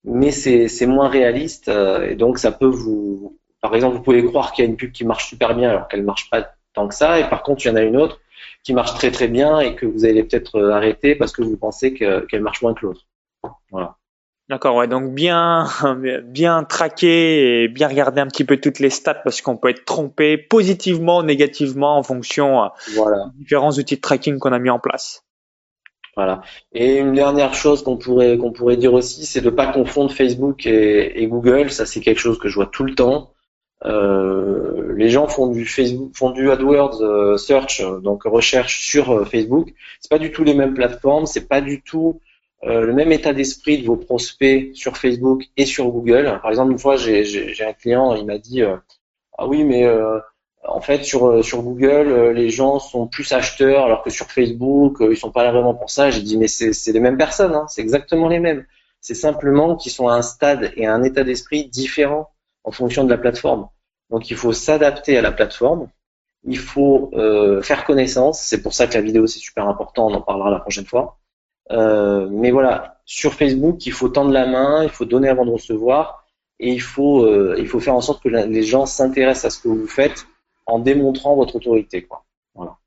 mais 0.03 0.31
c'est 0.31 0.85
moins 0.85 1.07
réaliste 1.07 1.69
euh, 1.69 2.09
et 2.09 2.15
donc 2.15 2.39
ça 2.39 2.51
peut 2.51 2.65
vous, 2.65 3.39
par 3.61 3.73
exemple, 3.73 3.95
vous 3.95 4.03
pouvez 4.03 4.23
croire 4.25 4.51
qu'il 4.51 4.65
y 4.65 4.67
a 4.67 4.69
une 4.69 4.75
pub 4.75 4.91
qui 4.91 5.05
marche 5.05 5.29
super 5.29 5.55
bien 5.55 5.69
alors 5.69 5.88
qu'elle 5.88 6.03
marche 6.03 6.29
pas 6.29 6.51
tant 6.73 6.88
que 6.89 6.95
ça 6.95 7.19
et 7.19 7.29
par 7.29 7.43
contre 7.43 7.65
il 7.65 7.69
y 7.69 7.71
en 7.71 7.75
a 7.77 7.81
une 7.81 7.95
autre 7.95 8.19
qui 8.65 8.73
marche 8.73 8.95
très 8.95 9.12
très 9.12 9.28
bien 9.28 9.60
et 9.60 9.75
que 9.75 9.86
vous 9.86 10.04
allez 10.06 10.23
peut-être 10.23 10.56
euh, 10.56 10.71
arrêter 10.71 11.15
parce 11.15 11.32
que 11.32 11.43
vous 11.43 11.56
pensez 11.56 11.93
qu'elle 11.93 12.41
marche 12.41 12.62
moins 12.62 12.73
que 12.73 12.88
l'autre. 12.88 13.01
Voilà. 13.71 13.95
D'accord, 14.49 14.75
ouais, 14.75 14.88
donc 14.88 15.13
bien, 15.13 15.67
bien 16.23 16.63
traquer 16.63 17.63
et 17.63 17.67
bien 17.67 17.88
regarder 17.88 18.21
un 18.21 18.28
petit 18.28 18.43
peu 18.43 18.58
toutes 18.58 18.80
les 18.80 18.89
stats 18.89 19.13
parce 19.13 19.41
qu'on 19.41 19.56
peut 19.56 19.69
être 19.69 19.86
trompé 19.86 20.38
positivement, 20.38 21.19
ou 21.19 21.23
négativement 21.23 21.97
en 21.97 22.04
fonction 22.04 22.63
euh, 22.63 22.67
voilà. 22.95 23.25
des 23.34 23.43
différents 23.43 23.71
outils 23.71 23.95
de 23.95 24.01
tracking 24.01 24.39
qu'on 24.39 24.51
a 24.51 24.60
mis 24.60 24.69
en 24.69 24.80
place. 24.80 25.23
Voilà. 26.15 26.41
Et 26.71 26.97
une 26.97 27.13
dernière 27.13 27.54
chose 27.54 27.84
qu'on 27.84 27.97
pourrait 27.97 28.38
qu'on 28.38 28.51
pourrait 28.51 28.78
dire 28.78 28.93
aussi, 28.93 29.25
c'est 29.25 29.41
de 29.41 29.49
pas 29.49 29.67
confondre 29.67 30.12
Facebook 30.12 30.65
et, 30.65 31.21
et 31.21 31.28
Google. 31.28 31.69
Ça, 31.71 31.86
c'est 31.86 31.99
quelque 31.99 32.19
chose 32.21 32.39
que 32.39 32.47
je 32.47 32.56
vois 32.56 32.67
tout 32.67 32.86
le 32.86 32.95
temps. 32.95 33.35
Euh, 33.86 34.93
les 34.95 35.10
gens 35.10 35.28
font 35.28 35.48
du 35.48 35.65
Facebook, 35.65 36.12
font 36.15 36.32
du 36.32 36.50
AdWords 36.50 37.02
euh, 37.02 37.38
search, 37.38 37.84
donc 38.02 38.24
recherche 38.24 38.88
sur 38.88 39.12
euh, 39.12 39.26
Facebook. 39.26 39.74
C'est 40.00 40.10
pas 40.10 40.17
du 40.17 40.32
tout 40.32 40.43
les 40.43 40.56
mêmes 40.56 40.74
plateformes, 40.74 41.28
c'est 41.28 41.48
pas 41.48 41.62
du 41.62 41.82
tout 41.82 42.19
le 42.63 42.93
même 42.93 43.12
état 43.12 43.32
d'esprit 43.32 43.80
de 43.80 43.86
vos 43.86 43.95
prospects 43.95 44.71
sur 44.74 44.98
Facebook 44.98 45.43
et 45.56 45.67
sur 45.67 45.88
Google. 45.89 46.39
Par 46.41 46.50
exemple, 46.50 46.71
une 46.71 46.80
fois, 46.80 46.95
j'ai 46.98 47.56
un 47.63 47.74
client, 47.74 48.15
il 48.15 48.26
m'a 48.26 48.39
dit 48.39 48.63
ah 49.38 49.48
oui, 49.48 49.63
mais 49.63 49.88
en 50.67 50.82
fait 50.82 51.04
sur 51.04 51.45
sur 51.45 51.62
Google, 51.62 52.32
les 52.32 52.50
gens 52.50 52.80
sont 52.80 53.06
plus 53.06 53.32
acheteurs, 53.34 53.86
alors 53.86 54.02
que 54.02 54.10
sur 54.10 54.32
Facebook, 54.32 54.98
ils 55.00 55.15
sont 55.15 55.30
pas 55.30 55.43
là 55.43 55.52
vraiment 55.52 55.76
pour 55.76 55.91
ça. 55.91 56.10
J'ai 56.10 56.24
dit 56.24 56.39
mais 56.39 56.48
c'est 56.48 56.91
les 56.91 57.00
mêmes 57.00 57.17
personnes, 57.17 57.54
hein, 57.54 57.67
c'est 57.67 57.82
exactement 57.82 58.30
les 58.30 58.39
mêmes. 58.39 58.65
C'est 59.00 59.13
simplement 59.13 59.76
qu'ils 59.76 59.91
sont 59.91 60.08
à 60.08 60.15
un 60.15 60.24
stade 60.24 60.74
et 60.76 60.88
à 60.88 60.93
un 60.95 61.04
état 61.04 61.24
d'esprit 61.24 61.67
différent 61.67 62.32
en 62.63 62.71
fonction 62.71 63.04
de 63.04 63.12
la 63.12 63.19
plateforme. 63.19 63.69
Donc 64.10 64.30
il 64.30 64.38
faut 64.38 64.54
s'adapter 64.54 65.18
à 65.18 65.22
la 65.22 65.32
plateforme, 65.32 65.89
il 66.44 66.60
faut 66.60 67.10
euh, 67.13 67.62
faire 67.62 67.86
connaissance, 67.86 68.41
c'est 68.41 68.62
pour 68.62 68.74
ça 68.74 68.88
que 68.88 68.94
la 68.94 69.02
vidéo 69.02 69.28
c'est 69.28 69.39
super 69.39 69.68
important, 69.68 70.08
on 70.08 70.13
en 70.13 70.22
parlera 70.22 70.52
la 70.52 70.60
prochaine 70.60 70.86
fois. 70.86 71.18
Euh, 71.72 72.28
mais 72.30 72.52
voilà, 72.52 73.00
sur 73.06 73.34
Facebook, 73.34 73.86
il 73.86 73.91
faut 73.91 74.10
tendre 74.10 74.32
la 74.32 74.46
main, 74.46 74.84
il 74.84 74.89
faut 74.89 75.06
donner 75.06 75.30
avant 75.30 75.46
de 75.46 75.52
recevoir, 75.52 76.26
et 76.60 76.72
il 76.72 76.82
faut, 76.82 77.26
euh, 77.26 77.56
il 77.58 77.68
faut 77.68 77.80
faire 77.80 77.96
en 77.96 78.02
sorte 78.02 78.22
que 78.22 78.30
les 78.30 78.63
gens 78.63 78.86
s'intéressent 78.86 79.46
à 79.46 79.50
ce 79.50 79.63
que 79.63 79.68
vous 79.68 79.88
faites 79.88 80.28
en 80.68 80.80
démontrant 80.80 81.36
votre 81.36 81.56
autorité. 81.56 82.04
Quoi. 82.04 82.24
Voilà. 82.54 82.78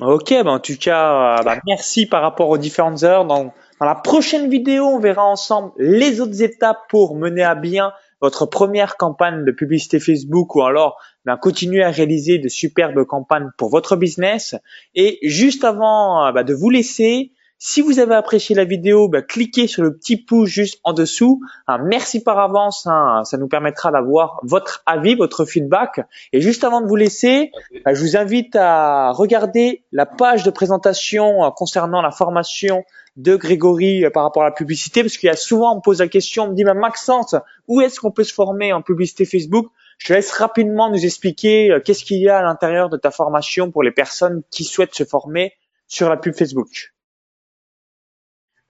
Ok, 0.00 0.30
ben 0.30 0.48
en 0.48 0.58
tout 0.58 0.76
cas, 0.78 1.42
bah, 1.42 1.58
merci 1.66 2.06
par 2.06 2.22
rapport 2.22 2.48
aux 2.48 2.58
différentes 2.58 3.04
heures. 3.04 3.24
Dans 3.24 3.52
la 3.80 3.94
prochaine 3.94 4.48
vidéo, 4.48 4.86
on 4.86 4.98
verra 4.98 5.24
ensemble 5.24 5.72
les 5.76 6.20
autres 6.20 6.42
étapes 6.42 6.80
pour 6.88 7.14
mener 7.14 7.42
à 7.42 7.54
bien 7.54 7.92
votre 8.22 8.46
première 8.46 8.96
campagne 8.96 9.44
de 9.44 9.50
publicité 9.50 9.98
Facebook 9.98 10.54
ou 10.54 10.62
alors 10.62 10.96
ben, 11.24 11.36
continuer 11.36 11.82
à 11.82 11.90
réaliser 11.90 12.38
de 12.38 12.48
superbes 12.48 13.04
campagnes 13.04 13.50
pour 13.58 13.68
votre 13.68 13.96
business. 13.96 14.54
Et 14.94 15.18
juste 15.24 15.64
avant 15.64 16.24
euh, 16.24 16.32
ben, 16.32 16.44
de 16.44 16.54
vous 16.54 16.70
laisser, 16.70 17.32
si 17.64 17.80
vous 17.80 18.00
avez 18.00 18.16
apprécié 18.16 18.56
la 18.56 18.64
vidéo, 18.64 19.08
ben, 19.08 19.22
cliquez 19.22 19.68
sur 19.68 19.84
le 19.84 19.96
petit 19.96 20.16
pouce 20.16 20.48
juste 20.48 20.80
en 20.82 20.92
dessous. 20.92 21.40
Merci 21.84 22.20
par 22.20 22.40
avance, 22.40 22.88
hein, 22.88 23.22
ça 23.22 23.36
nous 23.36 23.46
permettra 23.46 23.92
d'avoir 23.92 24.40
votre 24.42 24.82
avis, 24.84 25.14
votre 25.14 25.44
feedback. 25.44 26.00
Et 26.32 26.40
juste 26.40 26.64
avant 26.64 26.80
de 26.80 26.88
vous 26.88 26.96
laisser, 26.96 27.52
je 27.86 28.00
vous 28.00 28.16
invite 28.16 28.56
à 28.56 29.12
regarder 29.12 29.84
la 29.92 30.06
page 30.06 30.42
de 30.42 30.50
présentation 30.50 31.44
euh, 31.44 31.50
concernant 31.50 32.02
la 32.02 32.10
formation 32.10 32.82
de 33.14 33.36
Grégory 33.36 34.04
euh, 34.04 34.10
par 34.10 34.24
rapport 34.24 34.42
à 34.42 34.46
la 34.46 34.54
publicité, 34.54 35.02
parce 35.04 35.16
qu'il 35.16 35.28
y 35.28 35.30
a 35.30 35.36
souvent, 35.36 35.74
on 35.74 35.76
me 35.76 35.82
pose 35.82 36.00
la 36.00 36.08
question, 36.08 36.46
on 36.46 36.48
me 36.48 36.56
dit, 36.56 36.64
Maxence, 36.64 37.36
où 37.68 37.80
est-ce 37.80 38.00
qu'on 38.00 38.10
peut 38.10 38.24
se 38.24 38.34
former 38.34 38.72
en 38.72 38.82
publicité 38.82 39.24
Facebook? 39.24 39.68
Je 39.98 40.08
te 40.08 40.12
laisse 40.14 40.32
rapidement 40.32 40.90
nous 40.90 41.04
expliquer 41.04 41.78
qu'est-ce 41.84 42.02
qu'il 42.02 42.18
y 42.18 42.28
a 42.28 42.38
à 42.38 42.42
l'intérieur 42.42 42.88
de 42.88 42.96
ta 42.96 43.12
formation 43.12 43.70
pour 43.70 43.84
les 43.84 43.92
personnes 43.92 44.42
qui 44.50 44.64
souhaitent 44.64 44.96
se 44.96 45.04
former 45.04 45.52
sur 45.86 46.08
la 46.08 46.16
pub 46.16 46.34
Facebook. 46.34 46.92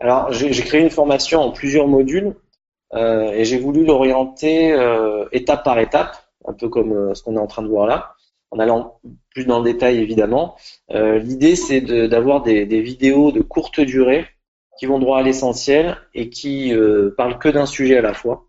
Alors, 0.03 0.33
j'ai 0.33 0.51
créé 0.65 0.81
une 0.81 0.91
formation 0.91 1.41
en 1.43 1.53
plusieurs 1.53 1.87
modules 1.87 2.35
euh, 2.93 3.31
et 3.31 3.45
j'ai 3.45 3.57
voulu 3.57 3.85
l'orienter 3.85 4.73
euh, 4.73 5.27
étape 5.31 5.63
par 5.63 5.79
étape, 5.79 6.17
un 6.45 6.55
peu 6.55 6.69
comme 6.69 6.93
euh, 6.93 7.15
ce 7.15 7.23
qu'on 7.23 7.37
est 7.37 7.39
en 7.39 7.47
train 7.47 7.63
de 7.63 7.69
voir 7.69 7.87
là, 7.87 8.17
en 8.51 8.59
allant 8.59 8.99
plus 9.31 9.47
dans 9.47 9.61
le 9.61 9.65
détail 9.65 9.99
évidemment. 9.99 10.57
L'idée, 10.91 11.55
c'est 11.55 11.81
d'avoir 11.81 12.43
des, 12.43 12.67
des, 12.67 12.81
vidéos 12.81 13.31
de 13.31 13.43
courte 13.43 13.79
durée 13.79 14.27
qui 14.77 14.87
vont 14.87 14.99
droit 14.99 15.21
à 15.21 15.23
l'essentiel 15.23 15.97
et 16.15 16.31
qui 16.31 16.75
parlent 17.17 17.39
que 17.39 17.49
d'un 17.49 17.67
sujet 17.67 17.99
à 17.99 18.03
la 18.03 18.13
fois. 18.13 18.49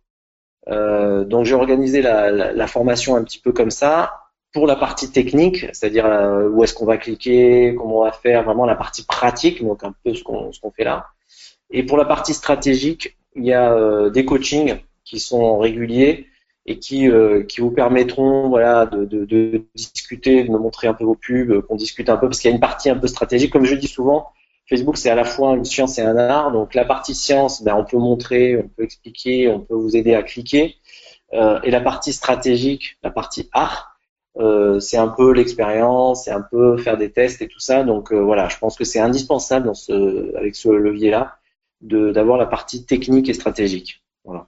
donc, 0.67 1.45
j'ai 1.45 1.53
organisé 1.53 2.01
la, 2.01 2.31
la, 2.31 2.51
la, 2.51 2.67
formation 2.67 3.15
un 3.15 3.23
petit 3.23 3.39
peu 3.39 3.53
comme 3.53 3.71
ça. 3.71 4.11
Pour 4.53 4.67
la 4.67 4.75
partie 4.75 5.11
technique, 5.11 5.67
c'est-à-dire 5.71 6.05
où 6.51 6.63
est-ce 6.63 6.73
qu'on 6.73 6.85
va 6.85 6.97
cliquer, 6.97 7.75
comment 7.77 7.99
on 7.99 8.03
va 8.03 8.11
faire, 8.11 8.43
vraiment 8.43 8.65
la 8.65 8.75
partie 8.75 9.05
pratique, 9.05 9.63
donc 9.63 9.83
un 9.83 9.93
peu 10.03 10.13
ce 10.13 10.23
qu'on 10.23 10.71
fait 10.75 10.83
là. 10.83 11.12
Et 11.73 11.83
pour 11.83 11.97
la 11.97 12.05
partie 12.05 12.33
stratégique, 12.33 13.17
il 13.35 13.43
y 13.43 13.51
a 13.51 13.73
euh, 13.73 14.11
des 14.11 14.25
coachings 14.25 14.77
qui 15.03 15.19
sont 15.19 15.57
réguliers 15.57 16.27
et 16.67 16.79
qui, 16.79 17.09
euh, 17.09 17.43
qui 17.43 17.59
vous 17.59 17.71
permettront 17.71 18.47
voilà, 18.47 18.85
de, 18.85 19.65
discuter, 19.75 20.43
de 20.43 20.51
me 20.51 20.59
montrer 20.59 20.87
un 20.87 20.93
peu 20.93 21.03
vos 21.03 21.15
pubs, 21.15 21.61
qu'on 21.61 21.75
discute 21.75 22.09
un 22.09 22.15
peu, 22.15 22.27
parce 22.27 22.39
qu'il 22.39 22.49
y 22.49 22.53
a 22.53 22.55
une 22.55 22.61
partie 22.61 22.89
un 22.91 22.95
peu 22.95 23.07
stratégique. 23.07 23.51
Comme 23.51 23.65
je 23.65 23.75
dis 23.75 23.87
souvent, 23.87 24.27
Facebook, 24.69 24.97
c'est 24.97 25.09
à 25.09 25.15
la 25.15 25.25
fois 25.25 25.55
une 25.55 25.65
science 25.65 25.97
et 25.97 26.03
un 26.03 26.15
art. 26.15 26.51
Donc 26.51 26.75
la 26.75 26.85
partie 26.85 27.15
science, 27.15 27.63
ben, 27.63 27.75
on 27.75 27.83
peut 27.83 27.97
montrer, 27.97 28.55
on 28.55 28.69
peut 28.69 28.83
expliquer, 28.83 29.49
on 29.49 29.59
peut 29.59 29.75
vous 29.75 29.97
aider 29.97 30.13
à 30.13 30.21
cliquer. 30.21 30.75
Euh, 31.33 31.59
et 31.63 31.71
la 31.71 31.81
partie 31.81 32.13
stratégique, 32.13 32.97
la 33.03 33.09
partie 33.09 33.49
art, 33.51 33.97
euh, 34.37 34.79
c'est 34.79 34.97
un 34.97 35.07
peu 35.07 35.33
l'expérience, 35.33 36.25
c'est 36.25 36.31
un 36.31 36.41
peu 36.41 36.77
faire 36.77 36.97
des 36.97 37.11
tests 37.11 37.41
et 37.41 37.47
tout 37.47 37.59
ça. 37.59 37.83
Donc 37.83 38.13
euh, 38.13 38.19
voilà, 38.19 38.47
je 38.47 38.59
pense 38.59 38.77
que 38.77 38.83
c'est 38.83 38.99
indispensable 38.99 39.71
avec 40.37 40.55
ce 40.55 40.69
levier-là 40.69 41.37
d'avoir 41.83 42.37
la 42.37 42.45
partie 42.45 42.85
technique 42.85 43.29
et 43.29 43.33
stratégique. 43.33 44.03
Voilà. 44.23 44.47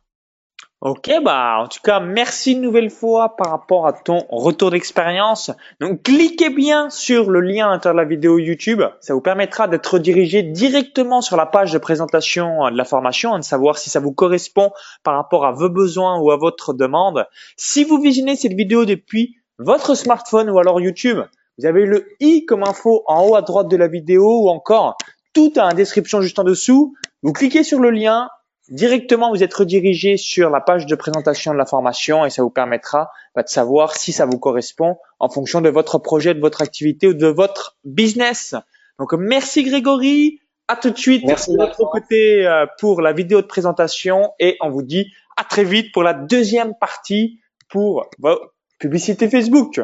Ok, 0.81 1.09
bah 1.23 1.57
en 1.61 1.67
tout 1.67 1.79
cas, 1.83 1.99
merci 1.99 2.51
une 2.51 2.61
nouvelle 2.61 2.91
fois 2.91 3.35
par 3.37 3.49
rapport 3.49 3.87
à 3.87 3.93
ton 3.93 4.19
retour 4.29 4.71
d'expérience. 4.71 5.49
Donc 5.79 6.03
cliquez 6.03 6.49
bien 6.49 6.89
sur 6.89 7.31
le 7.31 7.39
lien 7.39 7.67
à 7.67 7.71
l'intérieur 7.71 7.95
de 7.95 8.01
la 8.01 8.07
vidéo 8.07 8.37
YouTube. 8.37 8.83
Ça 8.99 9.15
vous 9.15 9.21
permettra 9.21 9.67
d'être 9.67 9.97
dirigé 9.97 10.43
directement 10.43 11.21
sur 11.21 11.37
la 11.37 11.45
page 11.45 11.71
de 11.71 11.79
présentation 11.79 12.69
de 12.69 12.77
la 12.77 12.85
formation, 12.85 13.35
de 13.37 13.43
savoir 13.43 13.79
si 13.79 13.89
ça 13.89 13.99
vous 13.99 14.11
correspond 14.11 14.71
par 15.01 15.15
rapport 15.15 15.45
à 15.45 15.53
vos 15.53 15.69
besoins 15.69 16.19
ou 16.19 16.29
à 16.29 16.37
votre 16.37 16.73
demande. 16.73 17.25
Si 17.57 17.83
vous 17.83 17.99
visionnez 17.99 18.35
cette 18.35 18.53
vidéo 18.53 18.85
depuis 18.85 19.37
votre 19.57 19.95
smartphone 19.95 20.49
ou 20.49 20.59
alors 20.59 20.79
YouTube, 20.81 21.17
vous 21.57 21.65
avez 21.65 21.85
le 21.85 22.05
i 22.19 22.45
comme 22.45 22.63
info 22.63 23.03
en 23.07 23.25
haut 23.25 23.35
à 23.35 23.41
droite 23.41 23.69
de 23.69 23.77
la 23.77 23.87
vidéo 23.87 24.43
ou 24.43 24.49
encore 24.49 24.97
tout 25.33 25.51
a 25.57 25.65
une 25.65 25.75
description 25.75 26.21
juste 26.21 26.39
en 26.39 26.43
dessous. 26.43 26.95
Vous 27.25 27.33
cliquez 27.33 27.63
sur 27.63 27.79
le 27.79 27.89
lien, 27.89 28.29
directement 28.69 29.31
vous 29.31 29.41
êtes 29.41 29.55
redirigé 29.55 30.15
sur 30.15 30.51
la 30.51 30.61
page 30.61 30.85
de 30.85 30.93
présentation 30.93 31.53
de 31.53 31.57
la 31.57 31.65
formation 31.65 32.23
et 32.23 32.29
ça 32.29 32.43
vous 32.43 32.51
permettra 32.51 33.09
bah, 33.33 33.41
de 33.41 33.47
savoir 33.47 33.95
si 33.95 34.11
ça 34.11 34.27
vous 34.27 34.37
correspond 34.37 34.97
en 35.17 35.27
fonction 35.27 35.59
de 35.59 35.69
votre 35.69 35.97
projet, 35.97 36.35
de 36.35 36.39
votre 36.39 36.61
activité 36.61 37.07
ou 37.07 37.15
de 37.15 37.25
votre 37.25 37.79
business. 37.83 38.53
Donc 38.99 39.13
merci 39.13 39.63
Grégory, 39.63 40.39
à 40.67 40.75
tout 40.75 40.91
de 40.91 40.99
suite 40.99 41.23
merci 41.25 41.51
de 41.51 41.57
notre 41.57 41.83
côté 41.85 42.45
euh, 42.45 42.67
pour 42.79 43.01
la 43.01 43.11
vidéo 43.11 43.41
de 43.41 43.47
présentation 43.47 44.33
et 44.39 44.55
on 44.61 44.69
vous 44.69 44.83
dit 44.83 45.07
à 45.35 45.45
très 45.45 45.63
vite 45.63 45.91
pour 45.93 46.03
la 46.03 46.13
deuxième 46.13 46.75
partie 46.79 47.39
pour 47.69 48.05
vos 48.19 48.39
publicités 48.77 49.27
Facebook. 49.31 49.81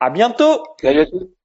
À 0.00 0.08
bientôt. 0.08 0.62
Salut 0.80 1.00
à 1.00 1.04
tous. 1.04 1.37